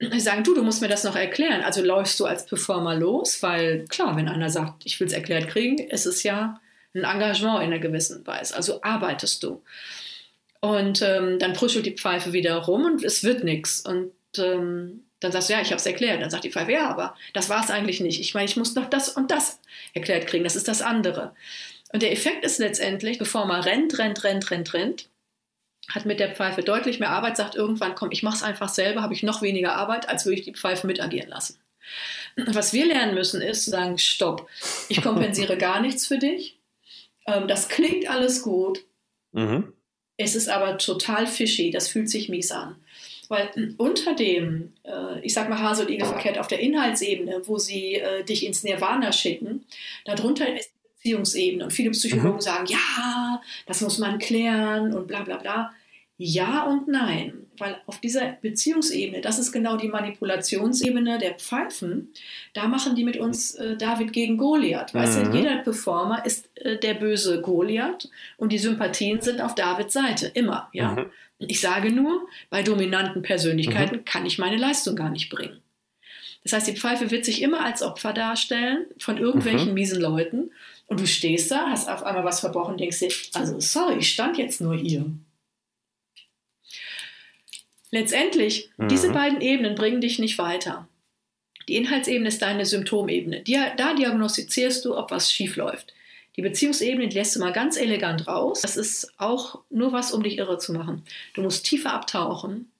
[0.00, 1.62] Die sagen, du, du musst mir das noch erklären.
[1.62, 5.48] Also läufst du als Performer los, weil klar, wenn einer sagt, ich will es erklärt
[5.48, 6.60] kriegen, ist es ja
[6.94, 8.54] ein Engagement in einer gewissen Weise.
[8.54, 9.62] Also arbeitest du.
[10.64, 13.82] Und ähm, dann prüschelt die Pfeife wieder rum und es wird nichts.
[13.82, 16.22] Und ähm, dann sagst du, ja, ich habe es erklärt.
[16.22, 18.18] Dann sagt die Pfeife, ja, aber das war es eigentlich nicht.
[18.18, 19.60] Ich meine, ich muss noch das und das
[19.92, 20.42] erklärt kriegen.
[20.42, 21.34] Das ist das andere.
[21.92, 25.08] Und der Effekt ist letztendlich, bevor man rennt, rennt, rennt, rennt, rennt,
[25.90, 29.02] hat mit der Pfeife deutlich mehr Arbeit, sagt irgendwann, komm, ich mache es einfach selber,
[29.02, 31.58] habe ich noch weniger Arbeit, als würde ich die Pfeife mitagieren lassen.
[32.38, 34.48] Und was wir lernen müssen, ist zu sagen, stopp,
[34.88, 36.58] ich kompensiere gar nichts für dich.
[37.26, 38.80] Ähm, das klingt alles gut.
[39.32, 39.74] Mhm.
[40.16, 42.76] Es ist aber total fishy, das fühlt sich mies an.
[43.28, 47.58] Weil unter dem, äh, ich sag mal Hase und Igel verkehrt auf der Inhaltsebene, wo
[47.58, 49.64] sie äh, dich ins Nirvana schicken,
[50.04, 51.64] darunter ist die Beziehungsebene.
[51.64, 52.40] Und viele Psychologen mhm.
[52.40, 55.74] sagen, ja, das muss man klären und bla bla bla.
[56.16, 62.12] Ja und nein, weil auf dieser Beziehungsebene, das ist genau die Manipulationsebene der Pfeifen,
[62.52, 64.94] da machen die mit uns äh, David gegen Goliath.
[64.94, 65.34] Weißt du, Mhm.
[65.34, 70.68] jeder Performer ist äh, der böse Goliath und die Sympathien sind auf Davids Seite, immer.
[70.72, 70.92] Ja?
[70.92, 71.06] Mhm.
[71.38, 75.60] Ich sage nur, bei dominanten Persönlichkeiten kann ich meine Leistung gar nicht bringen.
[76.42, 79.74] Das heißt, die Pfeife wird sich immer als Opfer darstellen von irgendwelchen Mhm.
[79.74, 80.50] miesen Leuten
[80.86, 84.36] und du stehst da, hast auf einmal was verbrochen, denkst dir, also sorry, ich stand
[84.36, 85.06] jetzt nur hier.
[87.94, 88.88] Letztendlich, Mhm.
[88.88, 90.88] diese beiden Ebenen bringen dich nicht weiter.
[91.68, 93.44] Die Inhaltsebene ist deine Symptomebene.
[93.76, 95.94] Da diagnostizierst du, ob was schief läuft.
[96.34, 98.62] Die Beziehungsebene die lässt du mal ganz elegant raus.
[98.62, 101.04] Das ist auch nur was, um dich irre zu machen.
[101.34, 102.72] Du musst tiefer abtauchen.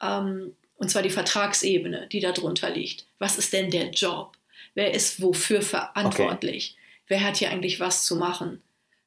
[0.00, 3.06] Ähm, und zwar die Vertragsebene, die darunter liegt.
[3.18, 4.36] Was ist denn der Job?
[4.74, 6.76] Wer ist wofür verantwortlich?
[7.08, 8.62] Wer hat hier eigentlich was zu machen?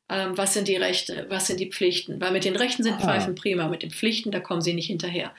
[0.10, 1.26] Ähm, was sind die Rechte?
[1.30, 2.22] Was sind die Pflichten?
[2.22, 3.00] Weil mit den Rechten sind Ah.
[3.02, 5.32] Pfeifen prima, mit den Pflichten, da kommen sie nicht hinterher.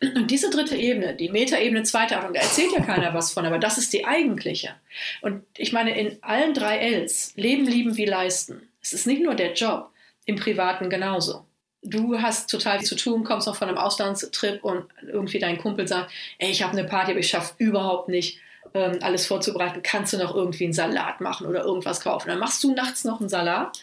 [0.00, 3.58] Und diese dritte Ebene, die Metaebene zweiter Achtung, da erzählt ja keiner was von, aber
[3.58, 4.74] das ist die eigentliche.
[5.20, 9.34] Und ich meine, in allen drei Ls, Leben, Lieben wie Leisten, es ist nicht nur
[9.34, 9.90] der Job,
[10.26, 11.44] im Privaten genauso.
[11.82, 15.86] Du hast total viel zu tun, kommst noch von einem Auslandstrip und irgendwie dein Kumpel
[15.86, 18.38] sagt, ey, ich habe eine Party, aber ich schaffe überhaupt nicht,
[18.72, 19.82] ähm, alles vorzubereiten.
[19.82, 22.28] Kannst du noch irgendwie einen Salat machen oder irgendwas kaufen?
[22.28, 23.78] Dann machst du nachts noch einen Salat,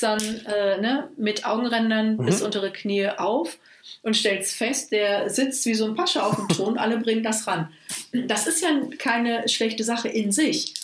[0.00, 2.26] dann äh, ne, mit Augenrändern Mhm.
[2.26, 3.58] bis unter die Knie auf
[4.02, 7.46] und stellst fest, der sitzt wie so ein Pascha auf dem Thron, alle bringen das
[7.46, 7.72] ran.
[8.12, 10.74] Das ist ja keine schlechte Sache in sich.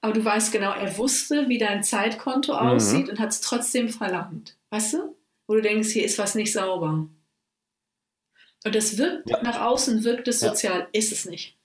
[0.00, 2.58] Aber du weißt genau, er wusste, wie dein Zeitkonto Mhm.
[2.58, 4.56] aussieht und hat es trotzdem verlangt.
[4.70, 5.16] Weißt du?
[5.46, 7.06] Wo du denkst, hier ist was nicht sauber.
[8.64, 9.42] Und das wirkt Ja.
[9.42, 10.48] nach außen, wirkt es Ja.
[10.50, 11.56] sozial, ist es nicht.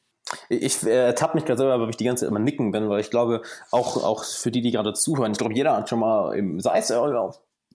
[0.50, 3.00] Ich äh, tapp mich gerade selber, weil ich die ganze Zeit immer nicken bin, weil
[3.00, 6.36] ich glaube, auch, auch für die, die gerade zuhören, ich glaube, jeder hat schon mal,
[6.36, 7.00] im, sei es äh,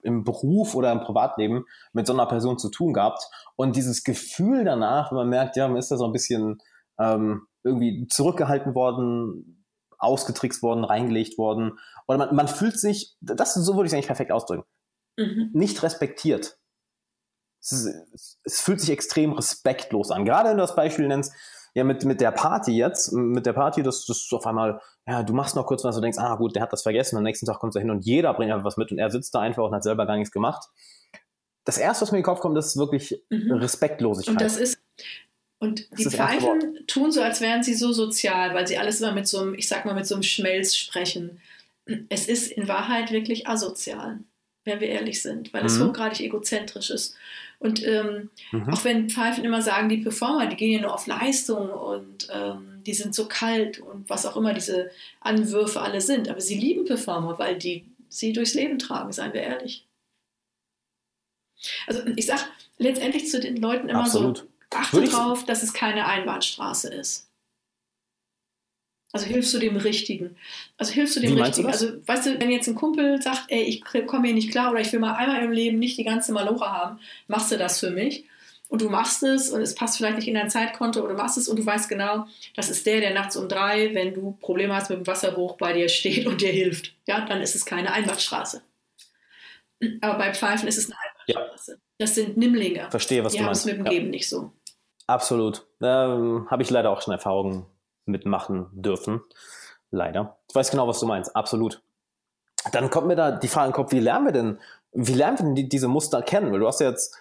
[0.03, 3.23] im Beruf oder im Privatleben, mit so einer Person zu tun gehabt.
[3.55, 6.61] Und dieses Gefühl danach, wenn man merkt, ja, man ist da so ein bisschen
[6.99, 9.65] ähm, irgendwie zurückgehalten worden,
[9.97, 11.79] ausgetrickst worden, reingelegt worden.
[12.07, 14.65] Oder man, man fühlt sich, das so würde ich es eigentlich perfekt ausdrücken,
[15.17, 15.51] Mhm.
[15.53, 16.57] nicht respektiert.
[17.61, 20.25] Es, ist, es fühlt sich extrem respektlos an.
[20.25, 21.33] Gerade wenn du das Beispiel nennst,
[21.75, 25.33] ja, mit, mit der Party jetzt, mit der Party, dass das auf einmal, ja, du
[25.33, 27.59] machst noch kurz was, du denkst, ah gut, der hat das vergessen, am nächsten Tag
[27.59, 29.73] kommst du hin und jeder bringt einfach was mit und er sitzt da einfach und
[29.73, 30.67] hat selber gar nichts gemacht.
[31.65, 33.53] Das erste, was mir in den Kopf kommt, ist wirklich Mhm.
[33.53, 34.33] Respektlosigkeit.
[34.33, 34.79] Und das ist.
[35.59, 38.77] Und Das die ist das Pfeifen tun so, als wären sie so sozial, weil sie
[38.77, 41.39] alles immer mit so einem, ich sag mal, mit so einem Schmelz sprechen.
[42.09, 44.19] Es ist in Wahrheit wirklich asozial,
[44.65, 45.87] wenn wir ehrlich sind, weil es Mhm.
[45.89, 47.15] hochgradig egozentrisch ist.
[47.59, 48.69] Und ähm, mhm.
[48.69, 52.81] auch wenn Pfeifen immer sagen, die Performer, die gehen ja nur auf Leistung und ähm,
[52.85, 56.29] die sind so kalt und was auch immer diese Anwürfe alle sind.
[56.29, 59.85] Aber sie lieben Performer, weil die sie durchs Leben tragen, seien wir ehrlich.
[61.87, 62.45] Also ich sag
[62.77, 64.39] letztendlich zu den Leuten immer Absolut.
[64.39, 67.29] so, achte Würde drauf, dass es keine Einbahnstraße ist.
[69.13, 70.35] Also hilfst du dem Richtigen.
[70.77, 71.71] Also hilfst du dem Wie meinst du Richtigen.
[71.71, 71.81] das?
[71.93, 74.81] Also weißt du, wenn jetzt ein Kumpel sagt, ey, ich komme hier nicht klar oder
[74.81, 77.91] ich will mal einmal im Leben nicht die ganze Maloche haben, machst du das für
[77.91, 78.25] mich?
[78.69, 81.37] Und du machst es und es passt vielleicht nicht in dein Zeitkonto oder du machst
[81.37, 84.73] es und du weißt genau, das ist der, der nachts um drei, wenn du Probleme
[84.75, 86.95] hast mit dem Wasserbruch, bei dir steht und dir hilft.
[87.05, 88.63] Ja, dann ist es keine Einbahnstraße.
[90.01, 90.97] Aber bei Pfeifen ist es eine
[91.37, 91.79] Einbahnstraße.
[91.99, 92.87] Das sind Nimmlinge.
[92.89, 93.77] Verstehe, was Die du haben es meinst.
[93.77, 93.91] mit dem Ja.
[93.99, 94.51] Leben nicht so.
[95.05, 95.67] Absolut.
[95.81, 97.65] Ähm, Habe ich leider auch schon Erfahrungen
[98.05, 99.21] mitmachen dürfen.
[99.91, 100.39] Leider.
[100.49, 101.35] Ich weiß genau, was du meinst.
[101.35, 101.81] Absolut.
[102.71, 104.59] Dann kommt mir da die Frage in den Kopf, wie lernen wir denn,
[104.93, 106.51] wie lernen wir denn die, diese Muster kennen?
[106.51, 107.17] Weil du hast ja jetzt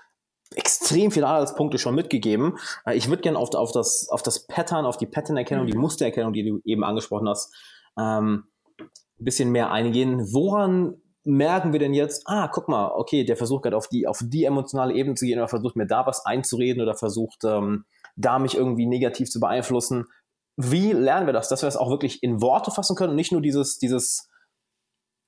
[0.55, 2.59] extrem viele Anhaltspunkte schon mitgegeben.
[2.85, 5.71] Äh, Ich würde gerne auf, auf, das, auf das Pattern, auf die Pattern-Erkennung, Mhm.
[5.71, 7.55] die Mustererkennung, die du eben angesprochen hast,
[7.99, 8.45] ähm,
[8.81, 10.33] ein bisschen mehr eingehen.
[10.33, 14.21] Woran merken wir denn jetzt, ah, guck mal, okay, der versucht gerade auf die, auf
[14.23, 17.85] die emotionale Ebene zu gehen oder versucht mir da was einzureden oder versucht, ähm,
[18.17, 20.07] da mich irgendwie negativ zu beeinflussen.
[20.57, 23.33] Wie lernen wir das, dass wir das auch wirklich in Worte fassen können und nicht
[23.33, 24.29] nur dieses, dieses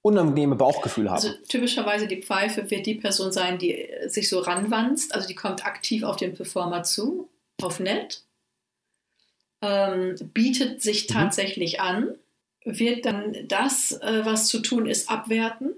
[0.02, 1.16] unangenehme Bauchgefühl haben?
[1.16, 5.34] Also typischerweise die Pfeife wird die Person sein, die äh, sich so ranwanzt, also die
[5.34, 7.30] kommt aktiv auf den Performer zu,
[7.62, 8.24] auf nett,
[9.62, 11.14] ähm, bietet sich Mhm.
[11.14, 12.18] tatsächlich an,
[12.64, 15.74] wird dann das, äh, was zu tun ist, abwerten,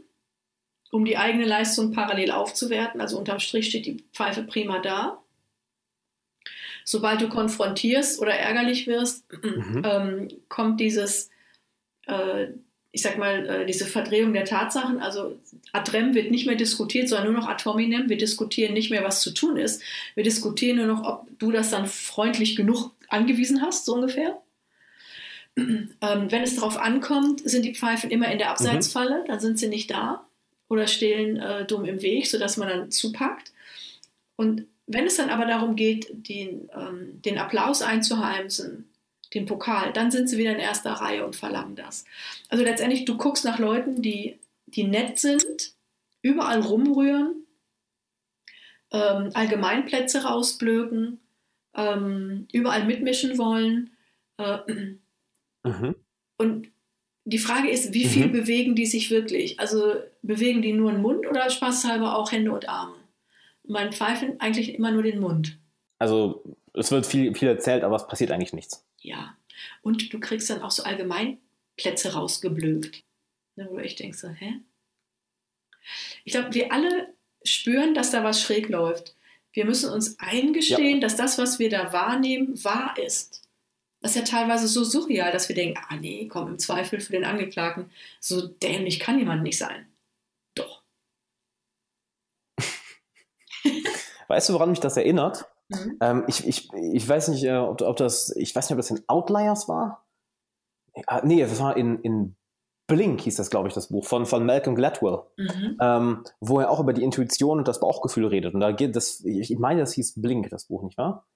[0.90, 3.00] um die eigene Leistung parallel aufzuwerten.
[3.00, 5.22] Also unterm Strich steht die Pfeife prima da.
[6.88, 9.82] Sobald du konfrontierst oder ärgerlich wirst, Mhm.
[9.84, 11.30] ähm, kommt dieses,
[12.06, 12.46] äh,
[12.92, 15.00] ich sag mal, äh, diese Verdrehung der Tatsachen.
[15.00, 15.36] Also
[15.72, 18.08] ad rem wird nicht mehr diskutiert, sondern nur noch ad hominem.
[18.08, 19.82] Wir diskutieren nicht mehr, was zu tun ist.
[20.14, 24.40] Wir diskutieren nur noch, ob du das dann freundlich genug angewiesen hast, so ungefähr.
[25.58, 29.68] Ähm, wenn es darauf ankommt, sind die Pfeifen immer in der Abseitsfalle, dann sind sie
[29.68, 30.26] nicht da
[30.68, 33.52] oder stehen äh, dumm im Weg, sodass man dann zupackt.
[34.36, 38.88] Und wenn es dann aber darum geht, den, ähm, den Applaus einzuheimsen,
[39.34, 42.04] den Pokal, dann sind sie wieder in erster Reihe und verlangen das.
[42.48, 45.72] Also letztendlich, du guckst nach Leuten, die, die nett sind,
[46.22, 47.46] überall rumrühren,
[48.92, 51.20] ähm, Allgemeinplätze rausblöken,
[51.74, 53.90] ähm, überall mitmischen wollen.
[54.38, 54.58] Äh,
[55.64, 55.94] mhm.
[56.38, 56.68] Und
[57.24, 58.32] die Frage ist, wie viel mhm.
[58.32, 59.58] bewegen die sich wirklich?
[59.58, 62.94] Also bewegen die nur den Mund oder spaßhalber auch Hände und Arme?
[63.66, 65.58] Man pfeifen eigentlich immer nur den Mund.
[65.98, 68.84] Also es wird viel, viel erzählt, aber es passiert eigentlich nichts.
[69.00, 69.36] Ja.
[69.82, 73.02] Und du kriegst dann auch so Allgemeinplätze rausgeblökt.
[73.56, 74.60] Ne, wo ich denke so, hä?
[76.24, 79.14] Ich glaube, wir alle spüren, dass da was schräg läuft.
[79.52, 81.00] Wir müssen uns eingestehen, ja.
[81.00, 83.42] dass das, was wir da wahrnehmen, wahr ist.
[84.00, 87.12] Das ist ja teilweise so surreal, dass wir denken, ah nee, komm, im Zweifel für
[87.12, 89.90] den Angeklagten, so dämlich kann jemand nicht sein.
[90.54, 90.82] Doch.
[94.28, 95.48] Weißt du, woran mich das erinnert?
[95.68, 95.98] Mhm.
[96.00, 98.90] Ähm, ich, ich, ich weiß nicht, äh, ob, ob, das, ich weiß nicht, ob das
[98.90, 100.04] in Outliers war.
[101.06, 102.36] Ah, nee, das war in, in
[102.86, 105.76] Blink hieß das, glaube ich, das Buch von, von Malcolm Gladwell, mhm.
[105.80, 108.54] ähm, wo er auch über die Intuition und das Bauchgefühl redet.
[108.54, 111.26] Und da geht das, ich meine, das hieß Blink, das Buch, nicht wahr?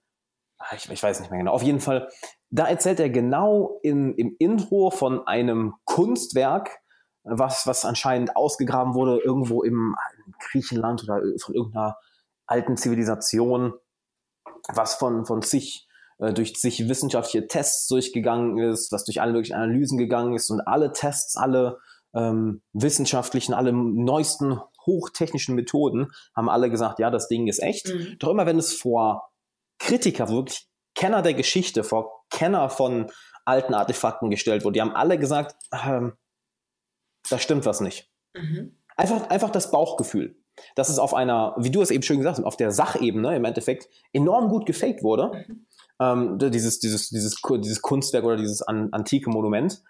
[0.59, 1.53] Ah, ich, ich weiß nicht mehr genau.
[1.53, 2.09] Auf jeden Fall,
[2.51, 6.79] da erzählt er genau in, im Intro von einem Kunstwerk,
[7.25, 9.97] was, was anscheinend ausgegraben wurde, irgendwo im
[10.39, 11.97] Griechenland oder von irgendeiner
[12.51, 13.75] alten Zivilisation,
[14.69, 19.55] was von, von sich äh, durch sich wissenschaftliche Tests durchgegangen ist, was durch alle möglichen
[19.55, 21.79] Analysen gegangen ist und alle Tests, alle
[22.15, 27.89] ähm, wissenschaftlichen, alle neuesten hochtechnischen Methoden haben alle gesagt, ja, das Ding ist echt.
[27.89, 28.17] Mhm.
[28.19, 29.31] Doch immer wenn es vor
[29.79, 33.11] Kritiker, wirklich Kenner der Geschichte, vor Kenner von
[33.45, 36.15] alten Artefakten gestellt wurde, die haben alle gesagt, ähm,
[37.29, 38.11] da stimmt was nicht.
[38.35, 38.77] Mhm.
[38.97, 40.40] Einfach, einfach das Bauchgefühl
[40.75, 43.45] dass es auf einer, wie du es eben schön gesagt hast, auf der Sachebene im
[43.45, 45.45] Endeffekt enorm gut gefaked wurde.
[45.47, 45.67] Mhm
[46.01, 49.83] ähm, dieses, dieses, dieses, dieses Kunstwerk oder dieses an, antike Monument.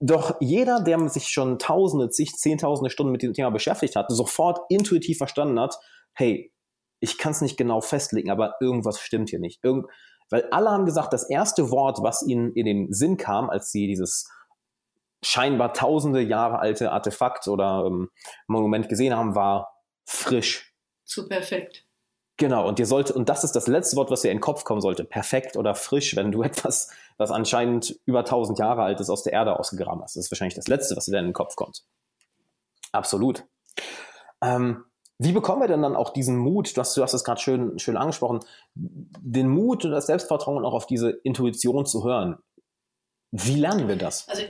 [0.00, 4.58] Doch jeder, der sich schon tausende, zig, zehntausende Stunden mit diesem Thema beschäftigt hat, sofort
[4.68, 5.78] intuitiv verstanden hat,
[6.14, 6.52] hey,
[6.98, 9.62] ich kann es nicht genau festlegen, aber irgendwas stimmt hier nicht.
[9.62, 9.86] Irgend,
[10.30, 13.86] weil alle haben gesagt, das erste Wort, was ihnen in den Sinn kam, als sie
[13.86, 14.28] dieses
[15.24, 18.08] scheinbar tausende Jahre alte Artefakt oder ähm,
[18.48, 19.72] Monument gesehen haben, war
[20.04, 20.74] frisch.
[21.04, 21.86] Zu perfekt.
[22.38, 24.64] Genau, und dir sollte, und das ist das letzte Wort, was dir in den Kopf
[24.64, 29.10] kommen sollte, perfekt oder frisch, wenn du etwas, was anscheinend über 1000 Jahre alt ist,
[29.10, 30.16] aus der Erde ausgegraben hast.
[30.16, 31.84] Das ist wahrscheinlich das letzte, was dir in den Kopf kommt.
[32.90, 33.44] Absolut.
[34.42, 34.84] Ähm,
[35.18, 37.78] wie bekommen wir denn dann auch diesen Mut, du hast, du hast es gerade schön,
[37.78, 38.40] schön angesprochen,
[38.74, 42.38] den Mut und das Selbstvertrauen auch auf diese Intuition zu hören?
[43.30, 44.28] Wie lernen wir das?
[44.28, 44.42] Also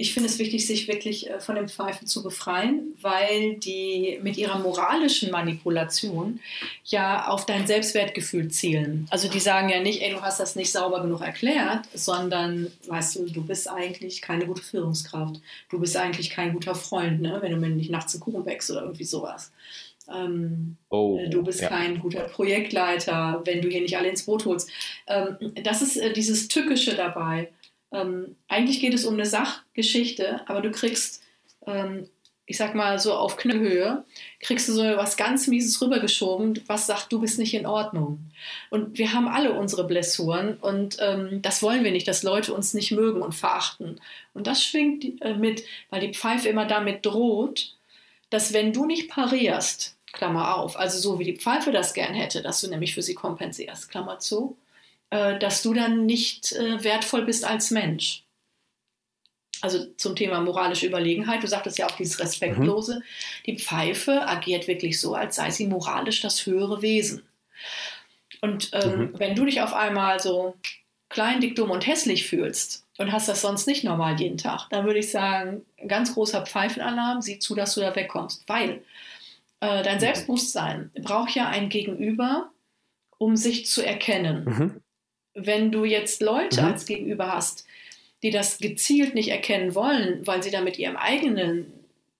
[0.00, 4.36] ich finde es wichtig, sich wirklich äh, von dem Pfeifen zu befreien, weil die mit
[4.36, 6.38] ihrer moralischen Manipulation
[6.84, 9.08] ja auf dein Selbstwertgefühl zielen.
[9.10, 13.16] Also die sagen ja nicht, ey, du hast das nicht sauber genug erklärt, sondern, weißt
[13.16, 15.40] du, du bist eigentlich keine gute Führungskraft.
[15.68, 17.38] Du bist eigentlich kein guter Freund, ne?
[17.40, 19.50] wenn du mir nicht nachts einen Kuchen wächst oder irgendwie sowas.
[20.14, 21.68] Ähm, oh, äh, du bist ja.
[21.68, 24.70] kein guter Projektleiter, wenn du hier nicht alle ins Boot holst.
[25.08, 27.48] Ähm, das ist äh, dieses Tückische dabei.
[27.92, 31.22] Ähm, eigentlich geht es um eine Sachgeschichte, aber du kriegst,
[31.66, 32.08] ähm,
[32.46, 34.04] ich sag mal so auf Knöhöhe,
[34.40, 38.30] kriegst du so was ganz Mieses rübergeschoben, was sagt, du bist nicht in Ordnung.
[38.70, 42.74] Und wir haben alle unsere Blessuren und ähm, das wollen wir nicht, dass Leute uns
[42.74, 44.00] nicht mögen und verachten.
[44.34, 47.74] Und das schwingt äh, mit, weil die Pfeife immer damit droht,
[48.30, 52.42] dass wenn du nicht parierst, Klammer auf, also so wie die Pfeife das gern hätte,
[52.42, 54.56] dass du nämlich für sie kompensierst, Klammer zu,
[55.10, 58.24] äh, dass du dann nicht äh, wertvoll bist als Mensch.
[59.60, 62.96] Also zum Thema moralische Überlegenheit, du sagtest ja auch dieses Respektlose.
[62.96, 63.02] Mhm.
[63.46, 67.22] Die Pfeife agiert wirklich so, als sei sie moralisch das höhere Wesen.
[68.40, 69.18] Und ähm, mhm.
[69.18, 70.54] wenn du dich auf einmal so
[71.08, 74.84] klein, dick, dumm und hässlich fühlst und hast das sonst nicht normal jeden Tag, dann
[74.84, 78.44] würde ich sagen, ganz großer Pfeifenalarm, sieh zu, dass du da wegkommst.
[78.46, 78.82] Weil
[79.60, 80.00] äh, dein mhm.
[80.00, 82.50] Selbstbewusstsein braucht ja ein Gegenüber,
[83.16, 84.44] um sich zu erkennen.
[84.44, 84.80] Mhm
[85.46, 86.68] wenn du jetzt Leute mhm.
[86.68, 87.66] als Gegenüber hast,
[88.22, 91.72] die das gezielt nicht erkennen wollen, weil sie da mit ihrem eigenen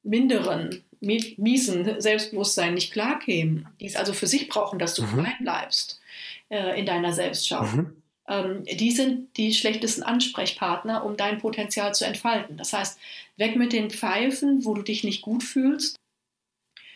[0.02, 5.12] minderen, miesen Selbstbewusstsein nicht klarkämen, die es also für sich brauchen, dass du mhm.
[5.14, 6.00] klein bleibst
[6.48, 7.96] äh, in deiner Selbstschau, mhm.
[8.28, 12.56] ähm, die sind die schlechtesten Ansprechpartner, um dein Potenzial zu entfalten.
[12.56, 12.98] Das heißt,
[13.36, 15.96] weg mit den Pfeifen, wo du dich nicht gut fühlst,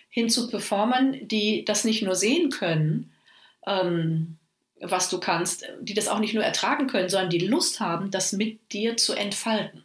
[0.08, 3.12] hin zu Performern, die das nicht nur sehen können,
[3.66, 4.36] ähm,
[4.82, 8.32] was du kannst, die das auch nicht nur ertragen können, sondern die Lust haben, das
[8.32, 9.84] mit dir zu entfalten.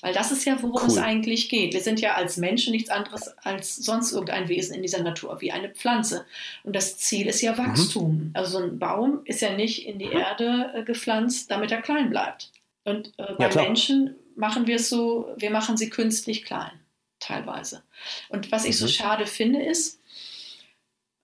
[0.00, 0.88] Weil das ist ja, worum Cool.
[0.88, 1.72] es eigentlich geht.
[1.74, 5.52] Wir sind ja als Menschen nichts anderes als sonst irgendein Wesen in dieser Natur, wie
[5.52, 6.26] eine Pflanze.
[6.64, 8.30] Und das Ziel ist ja Wachstum.
[8.34, 10.12] Also so ein Baum ist ja nicht in die Mhm.
[10.12, 12.50] Erde äh, gepflanzt, damit er klein bleibt.
[12.84, 13.64] Und äh, bei klar.
[13.64, 16.72] Menschen machen wir es so, wir machen sie künstlich klein,
[17.20, 17.82] teilweise.
[18.28, 18.90] Und was ich so Mhm.
[18.90, 20.00] schade finde, ist,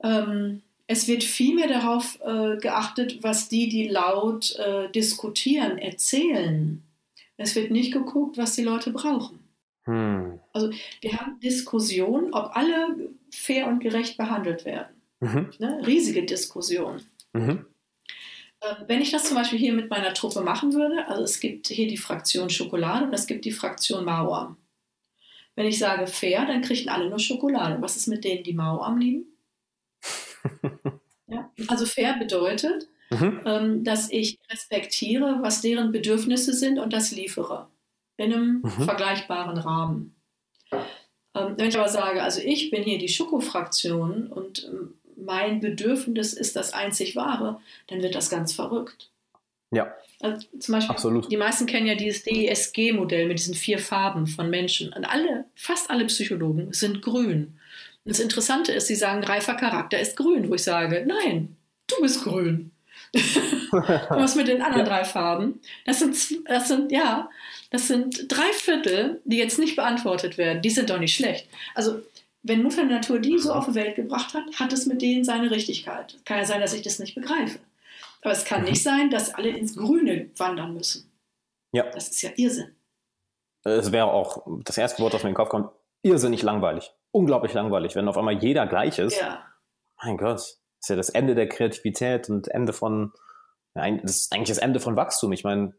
[0.02, 6.82] ähm, es wird viel mehr darauf äh, geachtet, was die, die laut äh, diskutieren, erzählen.
[7.36, 9.38] Es wird nicht geguckt, was die Leute brauchen.
[9.84, 10.40] Hm.
[11.00, 14.96] Wir haben Diskussionen, ob alle fair und gerecht behandelt werden.
[15.20, 15.50] Mhm.
[15.58, 15.82] Ne?
[15.86, 17.02] Riesige Diskussionen.
[17.34, 17.66] Mhm.
[18.60, 21.68] Äh, Wenn ich das zum Beispiel hier mit meiner Truppe machen würde, also es gibt
[21.68, 24.56] hier die Fraktion Schokolade und es gibt die Fraktion Mauam.
[25.54, 27.80] Wenn ich sage fair, dann kriegen alle nur Schokolade.
[27.82, 29.37] Was ist mit denen, die Mauam lieben?
[31.26, 31.50] Ja?
[31.68, 33.40] Also fair bedeutet, Mhm.
[33.46, 37.68] ähm, dass ich respektiere, was deren Bedürfnisse sind und das liefere.
[38.18, 38.84] In einem Mhm.
[38.84, 40.14] vergleichbaren Rahmen.
[41.34, 46.32] Ähm, wenn ich aber sage, also ich bin hier die Schokofraktion und ähm, mein Bedürfnis
[46.34, 49.10] ist das einzig wahre, dann wird das ganz verrückt.
[49.70, 51.30] Ja, Also zum Beispiel, absolut.
[51.30, 54.92] die meisten kennen ja dieses DESG-Modell mit diesen vier Farben von Menschen.
[54.92, 57.57] Und alle, fast alle Psychologen sind grün.
[58.08, 62.24] Das Interessante ist, sie sagen, reifer Charakter ist grün, wo ich sage, nein, du bist
[62.24, 62.70] grün.
[64.10, 64.92] Was mit den anderen Ja.
[64.92, 65.60] drei Farben?
[65.86, 66.16] Das sind,
[66.48, 67.28] das sind, ja,
[67.70, 70.62] das sind drei Viertel, die jetzt nicht beantwortet werden.
[70.62, 71.48] Die sind doch nicht schlecht.
[71.74, 72.00] Also,
[72.42, 75.50] wenn Mutter Natur die so auf die Welt gebracht hat, hat es mit denen seine
[75.50, 76.18] Richtigkeit.
[76.24, 77.58] Kann ja sein, dass ich das nicht begreife.
[78.22, 78.68] Aber es kann Mhm.
[78.70, 81.10] nicht sein, dass alle ins Grüne wandern müssen.
[81.72, 81.84] Ja.
[81.90, 82.74] Das ist ja Irrsinn.
[83.64, 85.70] Es wäre auch das erste Wort, das mir in den Kopf kommt,
[86.02, 86.90] irrsinnig langweilig.
[87.18, 89.20] Unglaublich langweilig, wenn auf einmal jeder gleich ist.
[89.20, 89.44] Ja.
[90.00, 93.12] Mein Gott, das ist ja das Ende der Kreativität und Ende von,
[93.74, 95.32] ja, das ist eigentlich das Ende von Wachstum.
[95.32, 95.74] Ich meine,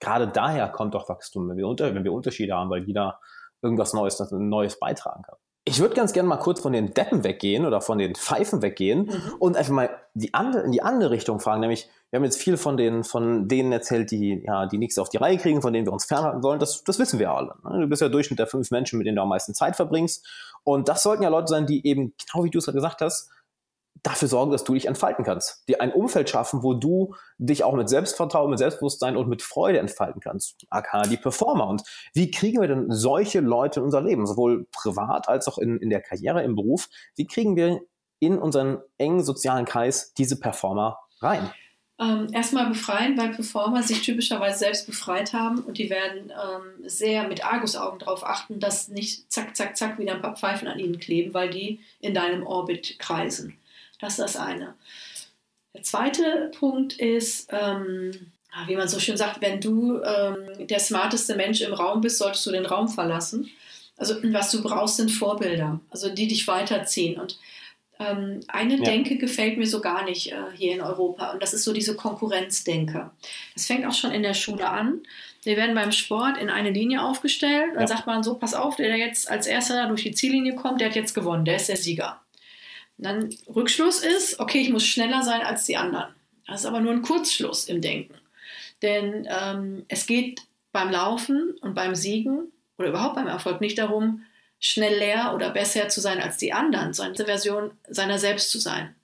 [0.00, 3.18] gerade daher kommt doch Wachstum, wenn wir, unter, wenn wir Unterschiede haben, weil jeder
[3.62, 5.38] irgendwas Neues, das ein Neues beitragen kann.
[5.64, 9.02] Ich würde ganz gerne mal kurz von den Deppen weggehen oder von den Pfeifen weggehen
[9.06, 9.34] Mhm.
[9.38, 11.60] und einfach mal die andere, in die andere Richtung fragen.
[11.60, 15.08] Nämlich, wir haben jetzt viel von, den, von denen erzählt, die, ja, die nichts auf
[15.08, 16.58] die Reihe kriegen, von denen wir uns fernhalten sollen.
[16.58, 17.54] Das, das wissen wir alle.
[17.64, 17.82] Ne?
[17.82, 20.26] Du bist ja Durchschnitt der fünf Menschen, mit denen du am meisten Zeit verbringst.
[20.64, 23.30] Und das sollten ja Leute sein, die eben, genau wie du es gerade gesagt hast,
[24.02, 25.68] dafür sorgen, dass du dich entfalten kannst.
[25.68, 29.78] Dir ein Umfeld schaffen, wo du dich auch mit Selbstvertrauen, mit Selbstbewusstsein und mit Freude
[29.78, 30.66] entfalten kannst.
[30.70, 31.68] aka die Performer.
[31.68, 31.82] Und
[32.14, 35.90] wie kriegen wir denn solche Leute in unser Leben, sowohl privat als auch in, in
[35.90, 36.88] der Karriere, im Beruf?
[37.16, 37.80] Wie kriegen wir
[38.18, 41.50] in unseren engen sozialen Kreis diese Performer rein?
[42.00, 47.28] Ähm, erstmal befreien, weil Performer sich typischerweise selbst befreit haben und die werden ähm, sehr
[47.28, 50.98] mit Argusaugen darauf achten, dass nicht zack, zack, zack wieder ein paar Pfeifen an ihnen
[50.98, 53.58] kleben, weil die in deinem Orbit kreisen.
[54.02, 54.74] Das ist das eine.
[55.74, 58.10] Der zweite Punkt ist, ähm,
[58.66, 62.44] wie man so schön sagt, wenn du ähm, der smarteste Mensch im Raum bist, solltest
[62.44, 63.48] du den Raum verlassen.
[63.96, 67.18] Also was du brauchst, sind Vorbilder, also die dich weiterziehen.
[67.20, 67.38] Und
[68.00, 68.82] ähm, eine Ja.
[68.82, 71.94] Denke gefällt mir so gar nicht äh, hier in Europa und das ist so diese
[71.94, 73.12] Konkurrenzdenke.
[73.54, 75.00] Das fängt auch schon in der Schule an.
[75.44, 77.70] Wir werden beim Sport in eine Linie aufgestellt.
[77.74, 77.86] Dann Ja.
[77.86, 80.88] sagt man so, pass auf, der der jetzt als erster durch die Ziellinie kommt, der
[80.88, 82.20] hat jetzt gewonnen, der ist der Sieger.
[82.98, 86.14] Und dann Rückschluss ist, okay, ich muss schneller sein als die anderen.
[86.46, 88.14] Das ist aber nur ein Kurzschluss im Denken.
[88.82, 94.24] Denn ähm, es geht beim Laufen und beim Siegen oder überhaupt beim Erfolg nicht darum,
[94.58, 98.94] schneller oder besser zu sein als die anderen, sondern eine Version seiner selbst zu sein.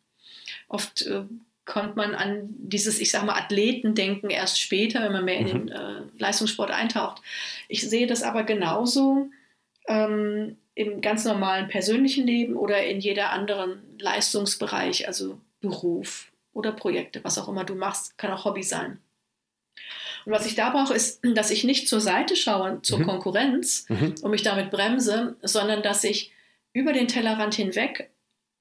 [0.69, 1.25] Oft äh,
[1.65, 5.69] kommt man an dieses, ich sag mal, Athletendenken erst später, wenn man mehr in den
[5.69, 7.23] äh, Leistungssport eintaucht.
[7.69, 9.31] Ich sehe das aber genauso
[9.87, 17.25] ähm, im ganz normalen persönlichen Leben oder in jeder anderen Leistungsbereich, also Beruf oder Projekte,
[17.25, 19.01] was auch immer du machst, kann auch Hobby sein.
[20.25, 23.07] Und was ich da brauche, ist, dass ich nicht zur Seite schaue, zur Mhm.
[23.07, 24.15] Konkurrenz Mhm.
[24.23, 26.33] und mich damit bremse, sondern dass ich
[26.73, 28.11] über den Tellerrand hinweg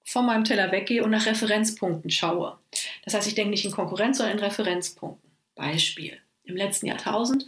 [0.03, 2.57] von meinem Teller weggehe und nach Referenzpunkten schaue.
[3.05, 5.29] Das heißt, ich denke nicht in Konkurrenz, sondern in Referenzpunkten.
[5.53, 6.17] Beispiel.
[6.45, 7.45] Im letzten Jahrtausend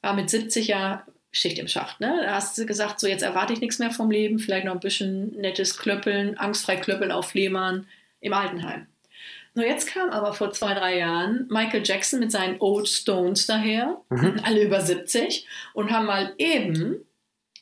[0.00, 1.04] war mit 70 ja
[1.36, 2.00] Schicht im Schacht.
[2.00, 2.22] Ne?
[2.24, 4.80] Da hast du gesagt, so jetzt erwarte ich nichts mehr vom Leben, vielleicht noch ein
[4.80, 7.86] bisschen nettes Klöppeln, angstfrei Klöppeln auf Fehmarn
[8.20, 8.86] im Altenheim.
[9.54, 14.00] Nur jetzt kam aber vor zwei, drei Jahren Michael Jackson mit seinen Old Stones daher,
[14.10, 14.40] Mhm.
[14.44, 16.96] alle über 70, und haben mal eben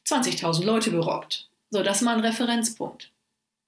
[0.07, 1.49] 20.000 Leute gerockt.
[1.71, 3.11] So, das ist mal ein Referenzpunkt.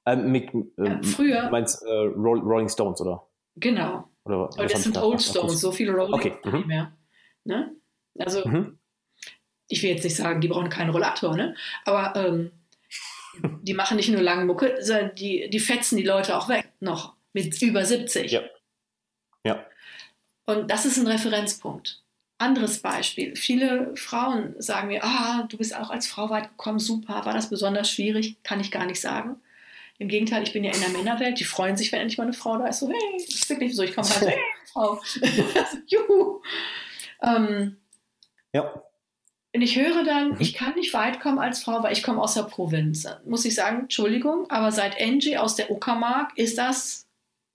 [0.06, 3.24] Ähm, mit, Ja, ähm, früher- Du meinst äh, Roll- Rolling Stones, oder?
[3.56, 4.08] Genau.
[4.24, 6.66] oder Aber was das sind Old Stones, so viele Rolling Okay, nicht mhm.
[6.66, 6.92] mehr.
[7.44, 7.70] Ne?
[8.18, 8.78] Also, Mhm.
[9.68, 11.54] Ich will jetzt nicht sagen, die brauchen keinen Rollator, ne?
[11.84, 12.52] aber ähm,
[13.62, 17.14] die machen nicht nur lange Mucke, sondern die, die fetzen die Leute auch weg, noch
[17.32, 18.32] mit über 70.
[18.32, 18.42] Ja.
[19.44, 19.64] Ja.
[20.46, 22.02] Und das ist ein Referenzpunkt.
[22.38, 23.34] Anderes Beispiel.
[23.34, 27.24] Viele Frauen sagen mir, ah, du bist auch als Frau weit gekommen, super.
[27.24, 28.36] War das besonders schwierig?
[28.42, 29.36] Kann ich gar nicht sagen.
[29.98, 31.40] Im Gegenteil, ich bin ja in der Männerwelt.
[31.40, 32.80] Die freuen sich, wenn endlich mal eine Frau da ist.
[32.80, 33.82] So, hey, das ist wirklich so.
[33.82, 34.38] Ich komme rein, hey,
[34.70, 35.00] Frau.
[35.86, 36.42] Juhu.
[37.22, 37.78] Ähm,
[38.52, 38.82] ja.
[39.56, 40.36] Und ich höre dann, mhm.
[40.38, 43.08] ich kann nicht weit kommen als Frau, weil ich komme aus der Provinz.
[43.24, 47.06] Muss ich sagen, Entschuldigung, aber seit Angie aus der Uckermark ist das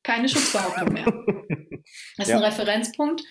[0.01, 1.05] keine Schutzbehauptung mehr.
[2.17, 2.37] Das ist ja.
[2.37, 3.21] ein Referenzpunkt.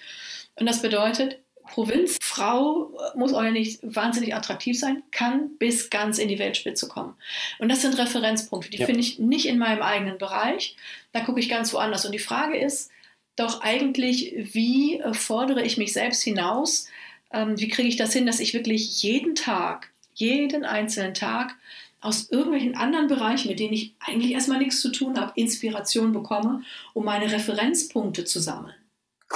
[0.57, 6.39] Und das bedeutet, Provinzfrau muss auch nicht wahnsinnig attraktiv sein, kann bis ganz in die
[6.39, 7.15] Weltspitze kommen.
[7.59, 8.87] Und das sind Referenzpunkte, die ja.
[8.87, 10.77] finde ich nicht in meinem eigenen Bereich.
[11.13, 12.05] Da gucke ich ganz woanders.
[12.05, 12.91] Und die Frage ist
[13.37, 16.87] doch eigentlich, wie fordere ich mich selbst hinaus?
[17.33, 21.55] Ähm, wie kriege ich das hin, dass ich wirklich jeden Tag, jeden einzelnen Tag
[22.01, 26.63] aus irgendwelchen anderen Bereichen, mit denen ich eigentlich erstmal nichts zu tun habe, Inspiration bekomme,
[26.95, 28.75] um meine Referenzpunkte zu sammeln.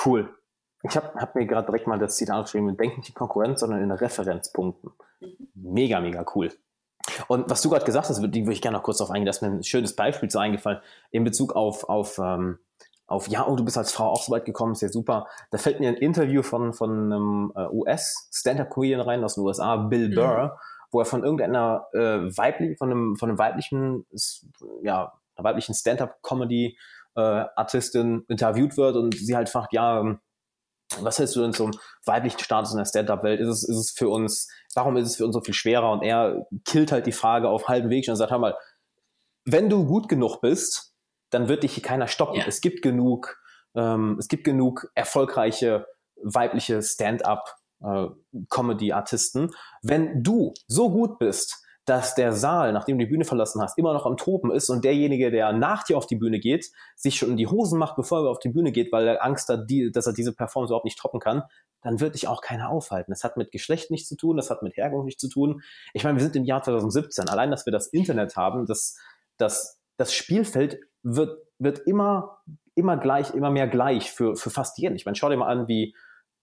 [0.05, 0.35] Cool.
[0.83, 3.83] Ich habe hab mir gerade direkt mal das Zitat geschrieben, denk nicht in Konkurrenz, sondern
[3.83, 4.91] in Referenzpunkten.
[5.21, 5.49] Mhm.
[5.55, 6.51] Mega, mega cool.
[7.29, 9.43] Und was du gerade gesagt hast, die würde ich gerne noch kurz darauf eingehen, dass
[9.43, 10.81] mir ein schönes Beispiel so eingefallen
[11.11, 12.59] in Bezug auf, auf, ähm,
[13.07, 15.27] auf ja, oh, du bist als Frau auch so weit gekommen, ist ja super.
[15.51, 20.09] Da fällt mir ein Interview von, von einem äh, US-Stand-Up-Comedian rein aus den USA, Bill
[20.09, 20.15] mhm.
[20.15, 20.51] Burr, mhm.
[20.91, 24.07] wo er von irgendeiner äh, weiblich, von einem, von einem weiblichen,
[24.83, 26.79] ja, einer weiblichen Stand-Up-Comedy
[27.17, 30.21] äh, Artistin interviewt wird und sie halt fragt, ja, ähm,
[31.01, 31.73] was hältst du denn zum
[32.05, 33.41] weiblichen Status in der Stand-Up-Welt?
[33.41, 35.91] Ist es, ist es für uns, warum ist es für uns so viel schwerer?
[35.91, 38.57] Und er killt halt die Frage auf halbem Weg und sagt, hör mal,
[39.45, 40.94] wenn du gut genug bist,
[41.35, 42.41] dann wird dich hier keiner stoppen.
[42.41, 42.47] Ja.
[42.47, 43.39] Es gibt genug,
[43.75, 45.87] ähm, es gibt genug erfolgreiche
[46.23, 48.07] weibliche Stand-up äh,
[48.49, 49.51] Comedy-Artisten.
[49.83, 53.93] Wenn du so gut bist, dass der Saal, nachdem du die Bühne verlassen hast, immer
[53.93, 57.31] noch am Toben ist und derjenige, der nach dir auf die Bühne geht, sich schon
[57.31, 59.93] in die Hosen macht, bevor er auf die Bühne geht, weil er Angst hat, die,
[59.93, 61.43] dass er diese Performance überhaupt nicht toppen kann,
[61.83, 63.13] dann wird dich auch keiner aufhalten.
[63.13, 65.61] Das hat mit Geschlecht nichts zu tun, das hat mit Herkunft nichts zu tun.
[65.93, 67.29] Ich meine, wir sind im Jahr 2017.
[67.29, 68.97] Allein, dass wir das Internet haben, das,
[69.37, 72.39] das, das Spielfeld wird, wird immer,
[72.75, 74.97] immer gleich, immer mehr gleich für, für fast jeden.
[74.97, 75.95] Ich meine, schau dir mal an, wie,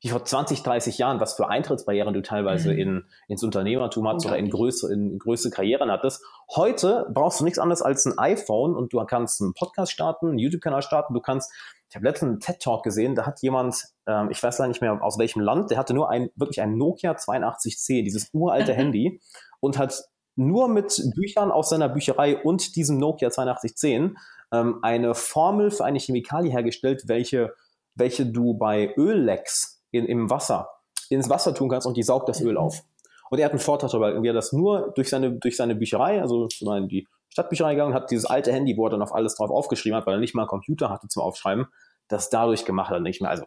[0.02, 2.80] wie vor 20, 30 Jahren, was für Eintrittsbarrieren du teilweise mhm.
[2.80, 6.24] in, ins Unternehmertum hattest oder in größere, in größere Karrieren hattest.
[6.56, 10.40] Heute brauchst du nichts anderes als ein iPhone und du kannst einen Podcast starten, einen
[10.40, 11.52] YouTube-Kanal starten, du kannst,
[11.90, 15.04] ich habe letztens einen TED-Talk gesehen, da hat jemand, ähm, ich weiß leider nicht mehr
[15.04, 19.22] aus welchem Land, der hatte nur ein, wirklich ein Nokia 8210, dieses uralte Handy
[19.60, 20.02] und hat
[20.36, 24.18] nur mit Büchern aus seiner Bücherei und diesem Nokia 8210
[24.52, 27.54] ähm, eine Formel für eine Chemikalie hergestellt, welche,
[27.96, 30.70] welche du bei Öllecks in, im Wasser
[31.10, 32.84] ins Wasser tun kannst und die saugt das Öl auf.
[33.30, 36.22] Und er hat einen Vorteil darüber, wie er das nur durch seine, durch seine Bücherei,
[36.22, 39.52] also in die Stadtbücherei gegangen hat, dieses alte Handy, wo er dann auf alles drauf
[39.52, 41.68] aufgeschrieben hat, weil er nicht mal einen Computer hatte zum Aufschreiben,
[42.08, 43.02] das dadurch gemacht hat.
[43.02, 43.32] Nicht mehr.
[43.32, 43.46] Also,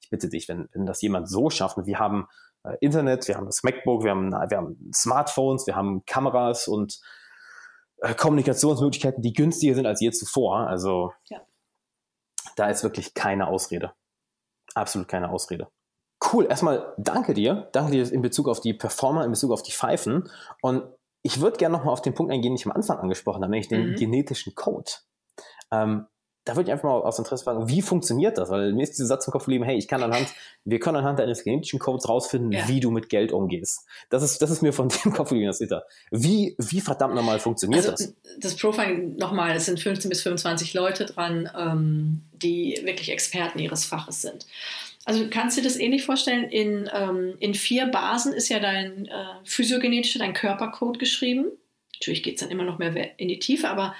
[0.00, 2.26] ich bitte dich, wenn, wenn das jemand so schafft, wir haben
[2.80, 7.00] Internet, wir haben das MacBook, wir haben, wir haben Smartphones, wir haben Kameras und
[7.98, 10.66] äh, Kommunikationsmöglichkeiten, die günstiger sind als je zuvor.
[10.68, 11.40] Also, ja.
[12.56, 13.92] da ist wirklich keine Ausrede
[14.76, 15.68] absolut keine Ausrede.
[16.32, 17.68] Cool, erstmal danke dir.
[17.72, 20.30] Danke dir in Bezug auf die Performer, in Bezug auf die Pfeifen.
[20.62, 20.84] Und
[21.22, 23.68] ich würde gerne nochmal auf den Punkt eingehen, den ich am Anfang angesprochen habe, nämlich
[23.68, 23.94] den mhm.
[23.96, 24.90] genetischen Code.
[25.70, 26.06] Ähm,
[26.46, 28.50] da würde ich einfach mal aus Interesse fragen, wie funktioniert das?
[28.50, 30.28] Weil mir ist dieser Satz im Kopf geblieben, hey, ich kann anhand,
[30.64, 32.68] wir können anhand deines genetischen Codes rausfinden, ja.
[32.68, 33.84] wie du mit Geld umgehst.
[34.10, 35.84] Das ist, das ist mir von dem Kopf geblieben, das Twitter.
[36.12, 38.14] Wie, wie verdammt nochmal funktioniert also, das?
[38.38, 43.84] Das Profiling nochmal, es sind 15 bis 25 Leute dran, ähm, die wirklich Experten ihres
[43.84, 44.46] Faches sind.
[45.04, 49.06] Also du kannst dir das ähnlich vorstellen, in, ähm, in vier Basen ist ja dein
[49.06, 51.46] äh, physiogenetischer, dein Körpercode geschrieben.
[51.94, 53.96] Natürlich geht es dann immer noch mehr in die Tiefe, aber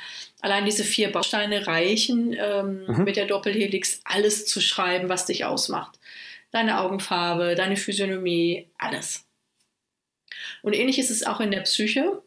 [0.47, 3.05] allein diese vier Bausteine reichen, ähm, mhm.
[3.05, 5.99] mit der Doppelhelix alles zu schreiben, was dich ausmacht.
[6.53, 9.25] Deine Augenfarbe, deine Physiognomie, alles.
[10.63, 12.23] Und ähnlich ist es auch in der Psyche.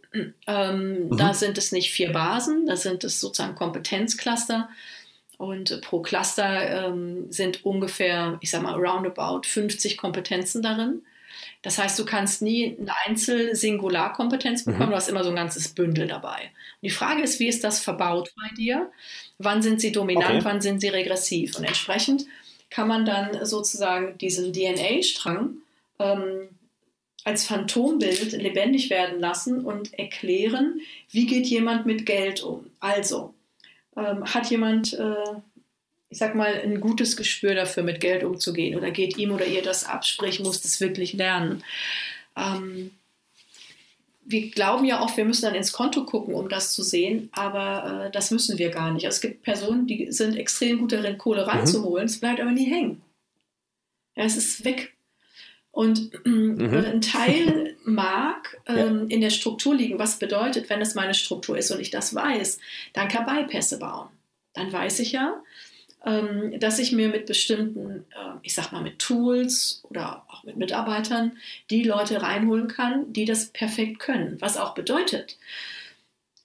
[0.48, 1.18] Ähm, mhm.
[1.18, 4.70] Da sind es nicht vier Basen, da sind es sozusagen Kompetenzcluster.
[5.38, 11.04] Und pro Cluster ähm, sind ungefähr, ich sag mal, roundabout 50 Kompetenzen darin.
[11.62, 14.92] Das heißt, du kannst nie eine Einzel-Singularkompetenz bekommen, mhm.
[14.92, 16.44] du hast immer so ein ganzes Bündel dabei.
[16.44, 18.90] Und die Frage ist, wie ist das verbaut bei dir?
[19.38, 20.46] Wann sind sie dominant, okay.
[20.46, 21.58] wann sind sie regressiv?
[21.58, 22.26] Und entsprechend
[22.70, 25.58] kann man dann sozusagen diesen DNA-Strang
[26.00, 26.50] ähm,
[27.26, 30.80] als Phantombild lebendig werden lassen und erklären,
[31.12, 32.72] wie geht jemand mit Geld um.
[32.80, 33.34] Also,
[33.98, 35.14] ähm, hat jemand äh,
[36.10, 39.62] ich sag mal, ein gutes Gespür dafür, mit Geld umzugehen oder geht ihm oder ihr
[39.62, 41.64] das ab, sprich, muss das wirklich lernen.
[42.36, 42.92] Ähm,
[44.26, 48.06] wir glauben ja oft, wir müssen dann ins Konto gucken, um das zu sehen, aber
[48.08, 49.06] äh, das müssen wir gar nicht.
[49.06, 52.10] Es gibt Personen, die sind extrem gut darin, Kohle reinzuholen, mhm.
[52.10, 53.02] es bleibt aber nie hängen.
[54.16, 54.94] Ja, es ist weg.
[55.72, 56.84] Und mhm.
[56.86, 59.16] ein Teil mag ähm, ja.
[59.16, 60.00] in der Struktur liegen.
[60.00, 62.60] Was bedeutet, wenn es meine Struktur ist und ich das weiß,
[62.94, 64.10] dann kann Bypässe bauen.
[64.54, 65.44] Dann weiß ich ja, ähm,
[66.02, 71.34] dass ich mir mit bestimmten, äh, ich sag mal mit Tools oder auch mit Mitarbeitern
[71.70, 74.38] die Leute reinholen kann, die das perfekt können.
[74.40, 75.38] Was auch bedeutet,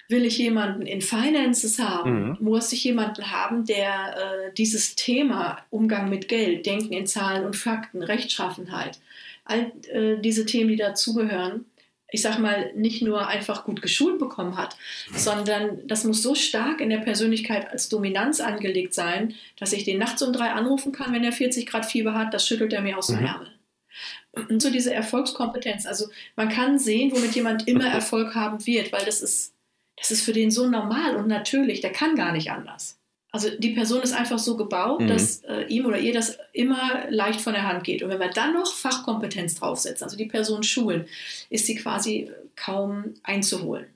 [0.08, 2.36] will ich jemanden in Finances haben, mhm.
[2.40, 7.56] muss ich jemanden haben, der äh, dieses Thema Umgang mit Geld, Denken in Zahlen und
[7.56, 8.98] Fakten, Rechtschaffenheit,
[9.44, 11.64] all äh, diese Themen, die dazugehören,
[12.10, 14.76] ich sag mal, nicht nur einfach gut geschult bekommen hat,
[15.14, 19.98] sondern das muss so stark in der Persönlichkeit als Dominanz angelegt sein, dass ich den
[19.98, 22.98] nachts um drei anrufen kann, wenn er 40 Grad Fieber hat, das schüttelt er mir
[22.98, 23.26] aus dem mhm.
[23.26, 23.50] Ärmel.
[24.48, 25.86] Und so diese Erfolgskompetenz.
[25.86, 29.54] Also man kann sehen, womit jemand immer Erfolg haben wird, weil das ist,
[29.96, 32.98] das ist für den so normal und natürlich, der kann gar nicht anders.
[33.34, 35.08] Also die Person ist einfach so gebaut, mhm.
[35.08, 38.04] dass äh, ihm oder ihr das immer leicht von der Hand geht.
[38.04, 41.06] Und wenn wir dann noch Fachkompetenz draufsetzen, also die Person schulen,
[41.50, 43.86] ist sie quasi kaum einzuholen.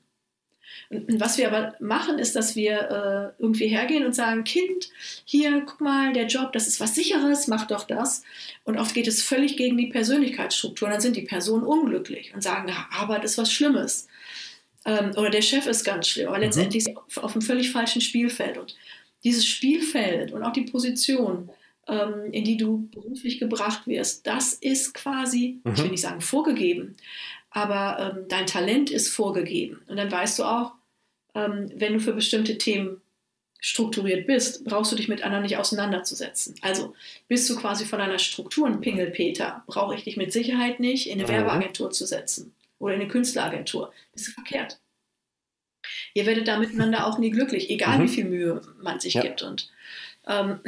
[0.90, 4.88] Und, was wir aber machen, ist, dass wir äh, irgendwie hergehen und sagen, Kind,
[5.24, 8.24] hier, guck mal, der Job, das ist was Sicheres, mach doch das.
[8.64, 10.88] Und oft geht es völlig gegen die Persönlichkeitsstruktur.
[10.88, 14.08] Und dann sind die Personen unglücklich und sagen, na, Arbeit ist was Schlimmes.
[14.84, 16.26] Ähm, oder der Chef ist ganz schlimm.
[16.26, 16.42] Aber mhm.
[16.42, 18.58] letztendlich auf, auf einem völlig falschen Spielfeld.
[18.58, 18.74] Und
[19.28, 21.50] dieses Spielfeld und auch die Position,
[21.86, 25.72] ähm, in die du beruflich gebracht wirst, das ist quasi, mhm.
[25.72, 26.96] ich will nicht sagen vorgegeben,
[27.50, 29.82] aber ähm, dein Talent ist vorgegeben.
[29.86, 30.72] Und dann weißt du auch,
[31.34, 33.02] ähm, wenn du für bestimmte Themen
[33.60, 36.54] strukturiert bist, brauchst du dich mit anderen nicht auseinanderzusetzen.
[36.62, 36.94] Also
[37.26, 41.14] bist du quasi von einer Struktur ein Pingelpeter, brauche ich dich mit Sicherheit nicht in
[41.14, 41.28] eine mhm.
[41.28, 43.92] Werbeagentur zu setzen oder in eine Künstleragentur.
[44.12, 44.78] Bist du verkehrt.
[46.14, 48.02] Ihr werdet da miteinander auch nie glücklich, egal mhm.
[48.02, 49.22] wie viel Mühe man sich ja.
[49.22, 49.42] gibt.
[49.42, 49.70] Und
[50.26, 50.60] ähm,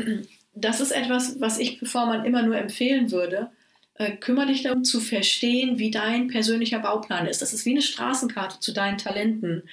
[0.54, 3.50] das ist etwas, was ich bevor man immer nur empfehlen würde.
[3.94, 7.42] Äh, kümmere dich darum zu verstehen, wie dein persönlicher Bauplan ist.
[7.42, 9.64] Das ist wie eine Straßenkarte zu deinen Talenten.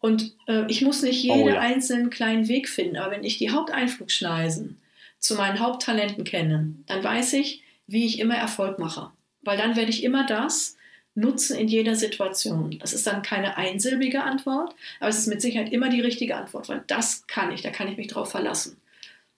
[0.00, 1.60] Und äh, ich muss nicht jeden oh, ja.
[1.60, 4.78] einzelnen kleinen Weg finden, aber wenn ich die Haupteinflugschneisen
[5.18, 9.10] zu meinen Haupttalenten kenne, dann weiß ich, wie ich immer Erfolg mache.
[9.40, 10.76] Weil dann werde ich immer das,
[11.14, 12.78] nutzen in jeder Situation.
[12.80, 16.68] Das ist dann keine einsilbige Antwort, aber es ist mit Sicherheit immer die richtige Antwort,
[16.68, 18.72] weil das kann ich, da kann ich mich drauf verlassen.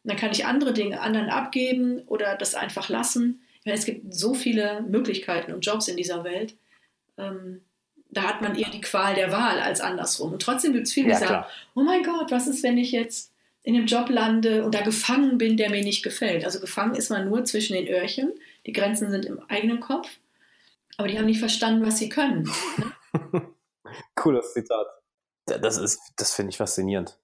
[0.04, 3.42] Und dann kann ich andere Dinge anderen abgeben oder das einfach lassen.
[3.64, 6.54] Meine, es gibt so viele Möglichkeiten und Jobs in dieser Welt.
[7.18, 7.60] Ähm,
[8.10, 10.32] da hat man eher die Qual der Wahl als andersrum.
[10.32, 11.50] Und trotzdem gibt es viele, die ja, sagen, klar.
[11.74, 13.32] oh mein Gott, was ist, wenn ich jetzt
[13.64, 16.44] in einem Job lande und da gefangen bin, der mir nicht gefällt.
[16.44, 18.32] Also gefangen ist man nur zwischen den Öhrchen.
[18.64, 20.08] Die Grenzen sind im eigenen Kopf.
[20.96, 22.50] Aber die haben nicht verstanden, was sie können.
[22.78, 23.42] Ne?
[24.14, 24.86] Cooles Zitat.
[25.46, 27.18] Das ist, das finde ich faszinierend.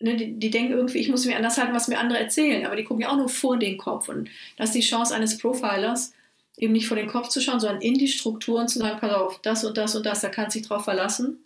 [0.00, 2.74] Ne, die, die, denken irgendwie, ich muss mir anders halten, was mir andere erzählen, aber
[2.74, 4.08] die gucken ja auch nur vor den Kopf.
[4.08, 6.12] Und das ist die Chance eines Profilers,
[6.56, 9.40] eben nicht vor den Kopf zu schauen, sondern in die Strukturen zu sagen, pass auf,
[9.42, 11.44] das und das und das, da kannst du dich drauf verlassen.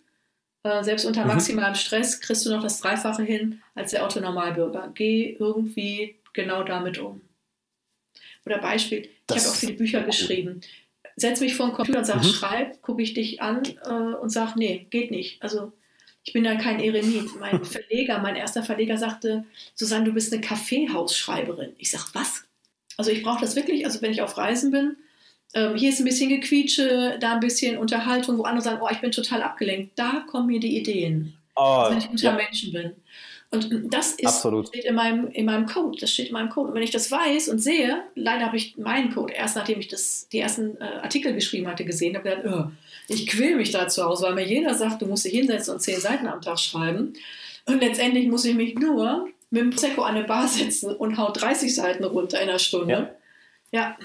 [0.63, 1.27] Äh, selbst unter mhm.
[1.27, 4.91] maximalem Stress kriegst du noch das Dreifache hin als der Autonormalbürger.
[4.95, 7.21] Geh irgendwie genau damit um.
[8.43, 10.61] Oder Beispiel, ich habe auch viele Bücher geschrieben
[11.17, 12.31] setze mich vor den Computer und sage, mhm.
[12.31, 15.41] schreib, gucke ich dich an äh, und sage, nee, geht nicht.
[15.41, 15.73] Also
[16.23, 17.39] ich bin da kein Eremit.
[17.39, 19.43] Mein Verleger, mein erster Verleger sagte,
[19.75, 21.73] Susanne, du bist eine Kaffeehausschreiberin.
[21.79, 22.43] Ich sage, was?
[22.97, 24.95] Also ich brauche das wirklich, also wenn ich auf Reisen bin,
[25.53, 28.99] ähm, hier ist ein bisschen Gequietsche, da ein bisschen Unterhaltung, wo andere sagen, oh, ich
[28.99, 29.97] bin total abgelenkt.
[29.97, 32.35] Da kommen mir die Ideen, oh, also wenn ich unter ja.
[32.35, 32.93] Menschen bin.
[33.49, 35.97] Und das ist, steht in meinem, in meinem Code.
[35.99, 36.69] Das steht in meinem Code.
[36.69, 39.87] Und wenn ich das weiß und sehe, leider habe ich meinen Code erst nachdem ich
[39.87, 42.71] das, die ersten äh, Artikel geschrieben hatte, gesehen, habe gedacht, oh,
[43.07, 45.79] ich quäl mich da zu Hause, weil mir jeder sagt, du musst dich hinsetzen und
[45.79, 47.13] zehn Seiten am Tag schreiben.
[47.65, 51.41] Und letztendlich muss ich mich nur mit dem Prosecco an eine Bar setzen und haut
[51.41, 53.15] 30 Seiten runter in einer Stunde.
[53.71, 53.79] Ja.
[53.79, 53.97] ja.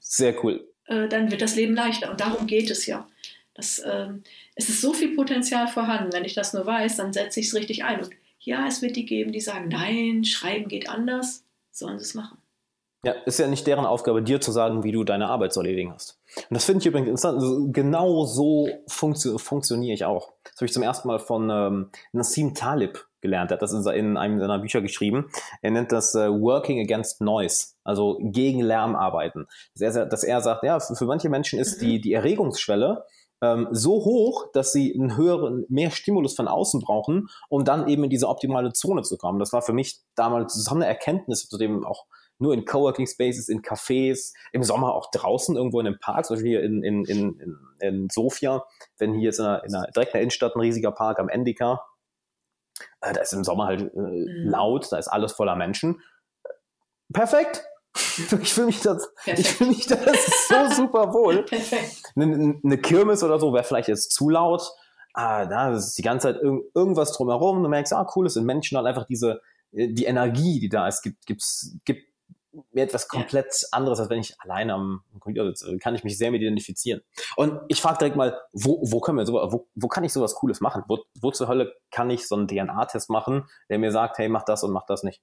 [0.00, 0.62] Sehr cool.
[0.86, 2.10] Äh, dann wird das Leben leichter.
[2.10, 3.08] Und darum geht es ja.
[3.54, 4.08] Das, äh,
[4.54, 6.12] es ist so viel Potenzial vorhanden.
[6.12, 8.00] Wenn ich das nur weiß, dann setze ich es richtig ein.
[8.00, 8.10] Und
[8.44, 12.38] ja, es wird die geben, die sagen, nein, schreiben geht anders, sollen sie es machen.
[13.04, 15.92] Ja, ist ja nicht deren Aufgabe, dir zu sagen, wie du deine Arbeit zu erledigen
[15.92, 16.18] hast.
[16.36, 17.38] Und das finde ich übrigens interessant.
[17.38, 20.32] Also genau so funktio funktioniere ich auch.
[20.44, 23.50] Das habe ich zum ersten Mal von ähm, Nassim Talib gelernt.
[23.50, 25.30] Er hat das in, einem seiner Bücher geschrieben.
[25.60, 29.46] Er nennt das äh, Working Against Noise, also gegen Lärm arbeiten.
[29.78, 31.86] Dass er, dass er sagt, ja, für, für manche Menschen ist mhm.
[31.86, 33.04] die, die Erregungsschwelle
[33.44, 38.04] ähm, so hoch, dass sie einen höheren, mehr Stimulus von außen brauchen, um dann eben
[38.04, 39.38] in diese optimale Zone zu kommen.
[39.38, 42.06] Das war für mich damals so eine Erkenntnis, zu dem auch
[42.38, 46.36] nur in Coworking Spaces, in Cafés, im Sommer auch draußen irgendwo in einem Park, zum
[46.36, 48.64] Beispiel hier in, in, in, in Sofia,
[48.98, 51.28] wenn hier ist in einer, in einer, direkt in der Innenstadt ein riesiger Park am
[51.28, 51.84] Endika,
[53.02, 54.48] äh, da ist im Sommer halt äh, mhm.
[54.48, 56.00] laut, da ist alles voller Menschen.
[57.12, 57.64] Perfekt,
[57.94, 60.00] Ich fühle mich, das, ich fühl mich das
[60.48, 61.44] so super wohl.
[62.16, 64.62] Eine, eine Kirmes oder so wäre vielleicht jetzt zu laut.
[65.12, 67.62] Ah, da ist die ganze Zeit irg irgendwas drumherum.
[67.62, 69.40] Du merkst, ah, cool, es sind Menschen und einfach diese,
[69.72, 72.02] äh, die Energie, die da ist, gibt, gibt's, gibt
[72.72, 73.68] mir etwas komplett ja.
[73.72, 75.76] anderes, als wenn ich alleine am Computer sitze.
[75.78, 77.02] Kann ich mich sehr mit identifizieren.
[77.36, 80.34] Und ich frage direkt mal, wo, wo können wir so, wo, wo kann ich sowas
[80.34, 80.82] Cooles machen?
[80.88, 84.44] Wo, wo zur Hölle kann ich so einen DNA-Test machen, der mir sagt, hey, mach
[84.44, 85.22] das und mach das nicht?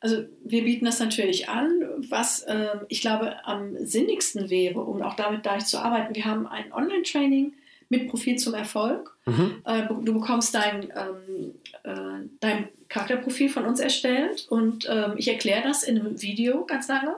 [0.00, 1.82] Also wir bieten das natürlich an.
[2.08, 6.46] Was äh, ich glaube am sinnigsten wäre, um auch damit gleich zu arbeiten, wir haben
[6.46, 7.54] ein Online-Training
[7.88, 9.16] mit Profil zum Erfolg.
[9.26, 9.62] Mhm.
[9.64, 11.54] Äh, du bekommst dein, ähm,
[11.84, 16.88] äh, dein Charakterprofil von uns erstellt und ähm, ich erkläre das in einem Video ganz
[16.88, 17.16] lange.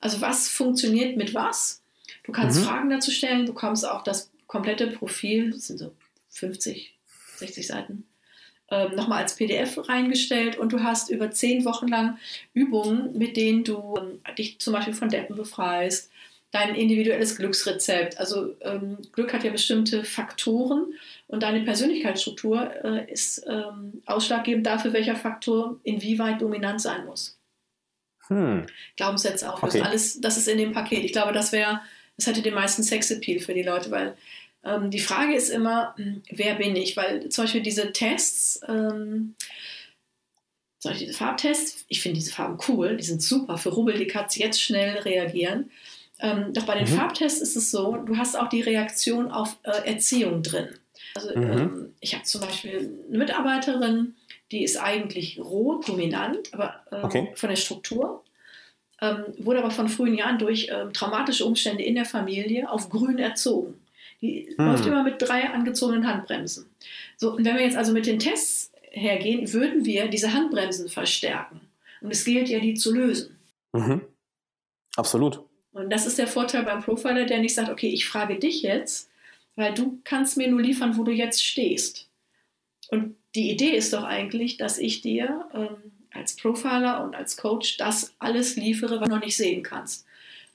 [0.00, 1.82] Also was funktioniert mit was.
[2.24, 2.64] Du kannst mhm.
[2.64, 5.92] Fragen dazu stellen, du bekommst auch das komplette Profil, das sind so
[6.30, 6.94] 50,
[7.36, 8.04] 60 Seiten,
[8.70, 12.18] ähm, nochmal als PDF reingestellt und du hast über zehn Wochen lang
[12.54, 16.10] Übungen, mit denen du ähm, dich zum Beispiel von Deppen befreist,
[16.52, 18.18] dein individuelles Glücksrezept.
[18.18, 20.94] Also ähm, Glück hat ja bestimmte Faktoren
[21.26, 27.38] und deine Persönlichkeitsstruktur äh, ist ähm, ausschlaggebend dafür, welcher Faktor inwieweit dominant sein muss.
[28.28, 28.66] Hm.
[28.96, 29.88] Glaubenssätze auflösen, okay.
[29.88, 31.04] alles, das ist in dem Paket.
[31.04, 31.80] Ich glaube, das wäre,
[32.16, 34.16] das hätte den meisten Sexappeal für die Leute, weil
[34.64, 36.96] ähm, die Frage ist immer, hm, wer bin ich?
[36.96, 39.34] Weil zum Beispiel diese Tests, ähm,
[40.78, 43.56] zum Beispiel diese Farbtests, ich finde diese Farben cool, die sind super.
[43.56, 45.70] Für Rubbel, die Katz jetzt schnell reagieren.
[46.18, 46.98] Ähm, doch bei den mhm.
[46.98, 50.68] Farbtests ist es so, du hast auch die Reaktion auf äh, Erziehung drin.
[51.14, 51.42] Also mhm.
[51.42, 54.14] ähm, ich habe zum Beispiel eine Mitarbeiterin,
[54.52, 57.28] die ist eigentlich rot, dominant, aber ähm, okay.
[57.34, 58.22] von der Struktur.
[59.02, 63.18] Ähm, wurde aber von frühen Jahren durch ähm, traumatische Umstände in der Familie auf grün
[63.18, 63.79] erzogen.
[64.22, 64.66] Die mhm.
[64.66, 66.66] läuft immer mit drei angezogenen Handbremsen.
[67.16, 71.60] So, und wenn wir jetzt also mit den Tests hergehen, würden wir diese Handbremsen verstärken.
[72.00, 73.38] Und es gilt ja, die zu lösen.
[73.72, 74.02] Mhm.
[74.96, 75.42] Absolut.
[75.72, 79.08] Und das ist der Vorteil beim Profiler, der nicht sagt, okay, ich frage dich jetzt,
[79.56, 82.08] weil du kannst mir nur liefern, wo du jetzt stehst.
[82.88, 87.76] Und die Idee ist doch eigentlich, dass ich dir ähm, als Profiler und als Coach
[87.76, 90.06] das alles liefere, was du noch nicht sehen kannst.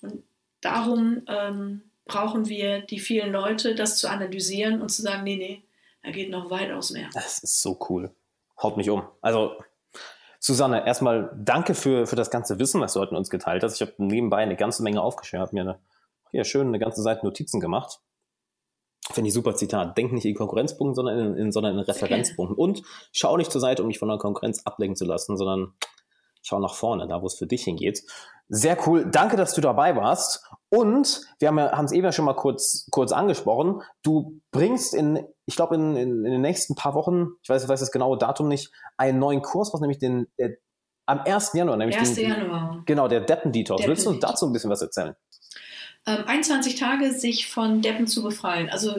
[0.02, 0.24] Und
[0.60, 5.64] darum ähm, brauchen wir die vielen Leute, das zu analysieren und zu sagen, nee, nee,
[6.04, 7.10] da geht noch weitaus mehr.
[7.14, 8.14] Das ist so cool.
[8.62, 9.04] Haut mich um.
[9.22, 9.58] Also
[10.40, 13.76] Susanne, erstmal danke für, für das ganze Wissen, was du heute mit uns geteilt hast.
[13.76, 15.80] Ich habe nebenbei eine ganze Menge aufgeschrieben, habe mir eine,
[16.30, 18.00] hier schön eine ganze Seite Notizen gemacht.
[19.12, 19.98] Finde ich super Zitat.
[19.98, 22.56] Denk nicht in Konkurrenzpunkten, sondern in, in, sondern in Referenzpunkten.
[22.56, 25.74] Und schau nicht zur Seite, um dich von der Konkurrenz ablenken zu lassen, sondern
[26.46, 28.04] schau nach vorne, da wo es für dich hingeht.
[28.48, 29.10] Sehr cool.
[29.12, 30.44] Danke, dass du dabei warst.
[30.70, 33.82] Und wir haben es eben ja schon mal kurz, kurz angesprochen.
[34.04, 37.70] Du bringst in, ich glaube, in, in, in, den nächsten paar Wochen, ich weiß, ich
[37.70, 40.58] weiß das genaue Datum nicht, einen neuen Kurs, was nämlich den, der,
[41.08, 41.54] am 1.
[41.54, 42.14] Januar, nämlich 1.
[42.14, 42.84] Den, Januar.
[42.86, 43.82] Genau, der Deppen Detox.
[43.82, 45.16] Deppen Willst du dazu ein bisschen was erzählen?
[46.06, 48.70] Ähm, 21 Tage sich von Deppen zu befreien.
[48.70, 48.96] Also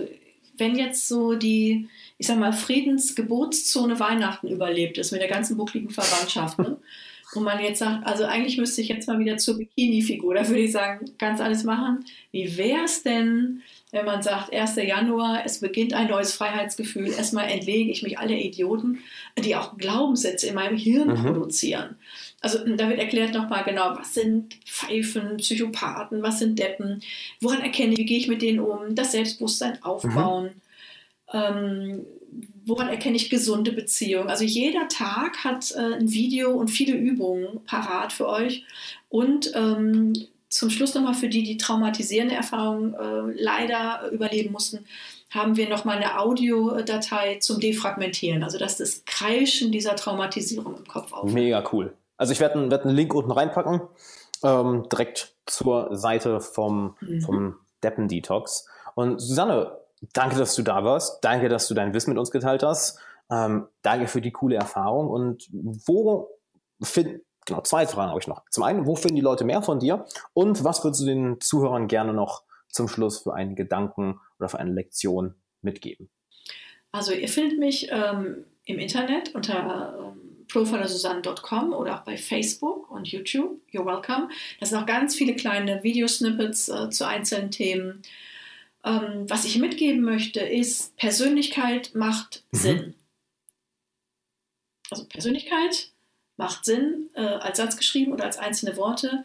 [0.58, 1.88] wenn jetzt so die,
[2.18, 6.78] ich sag mal, Friedensgeburtszone Weihnachten überlebt ist mit der ganzen buckligen Verwandtschaft, ne?
[7.32, 10.34] wo man jetzt sagt, also eigentlich müsste ich jetzt mal wieder zur Bikini-Figur.
[10.34, 12.04] Da würde ich sagen, ganz alles machen.
[12.30, 14.76] Wie wäre es denn, wenn man sagt, 1.
[14.76, 19.00] Januar, es beginnt ein neues Freiheitsgefühl, erstmal entlege ich mich alle Idioten,
[19.38, 21.24] die auch Glaubenssätze in meinem Hirn mhm.
[21.24, 21.96] produzieren.
[22.40, 27.02] Also da wird erklärt nochmal genau, was sind Pfeifen, Psychopathen, was sind Deppen,
[27.40, 30.44] woran erkenne ich, wie gehe ich mit denen um, das Selbstbewusstsein aufbauen.
[30.44, 30.60] Mhm.
[31.32, 32.06] Ähm,
[32.66, 34.28] woran erkenne ich gesunde Beziehungen?
[34.28, 38.64] Also jeder Tag hat äh, ein Video und viele Übungen parat für euch.
[39.08, 40.12] Und ähm,
[40.48, 44.84] zum Schluss nochmal für die, die traumatisierende Erfahrungen äh, leider überleben mussten,
[45.30, 51.12] haben wir nochmal eine Audiodatei zum Defragmentieren, also dass das Kreischen dieser Traumatisierung im Kopf
[51.12, 51.34] aufhört.
[51.34, 51.92] Mega cool.
[52.16, 53.80] Also ich werde werd einen Link unten reinpacken,
[54.42, 57.20] ähm, direkt zur Seite vom, mhm.
[57.20, 58.66] vom Deppen-Detox.
[58.94, 59.72] Und Susanne,
[60.12, 61.24] danke, dass du da warst.
[61.24, 62.98] Danke, dass du dein Wissen mit uns geteilt hast.
[63.30, 65.08] Ähm, danke für die coole Erfahrung.
[65.08, 66.28] Und wo
[66.82, 68.44] finden, genau, zwei Fragen habe ich noch.
[68.50, 70.04] Zum einen, wo finden die Leute mehr von dir?
[70.32, 74.58] Und was würdest du den Zuhörern gerne noch zum Schluss für einen Gedanken oder für
[74.58, 76.10] eine Lektion mitgeben?
[76.92, 83.08] Also ihr findet mich ähm, im Internet unter ähm, profilersusanne.com oder auch bei Facebook und
[83.08, 83.60] YouTube.
[83.72, 84.28] You're welcome.
[84.60, 88.02] Da sind auch ganz viele kleine Videosnippets äh, zu einzelnen Themen.
[88.86, 92.56] Ähm, was ich mitgeben möchte, ist, Persönlichkeit macht mhm.
[92.56, 92.94] Sinn.
[94.90, 95.90] Also Persönlichkeit
[96.36, 99.24] macht Sinn, äh, als Satz geschrieben oder als einzelne Worte.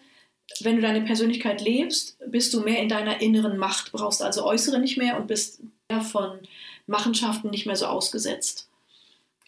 [0.62, 4.80] Wenn du deine Persönlichkeit lebst, bist du mehr in deiner inneren Macht, brauchst also äußere
[4.80, 5.62] nicht mehr und bist
[6.12, 6.40] von
[6.88, 8.68] Machenschaften nicht mehr so ausgesetzt.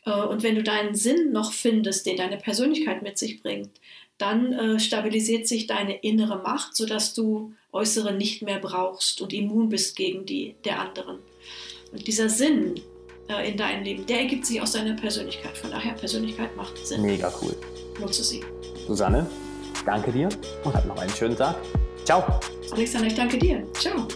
[0.05, 3.71] Äh, und wenn du deinen Sinn noch findest, den deine Persönlichkeit mit sich bringt,
[4.19, 9.69] dann äh, stabilisiert sich deine innere Macht, sodass du äußere nicht mehr brauchst und immun
[9.69, 11.19] bist gegen die der anderen.
[11.91, 12.79] Und dieser Sinn
[13.27, 15.57] äh, in deinem Leben, der ergibt sich aus deiner Persönlichkeit.
[15.57, 17.01] Von daher, Persönlichkeit macht Sinn.
[17.01, 17.55] Mega cool.
[17.99, 18.43] Nutze sie.
[18.87, 19.29] Susanne,
[19.85, 20.29] danke dir
[20.63, 21.55] und hab noch einen schönen Tag.
[22.05, 22.23] Ciao.
[22.71, 23.63] Alexander, ich danke dir.
[23.73, 24.07] Ciao.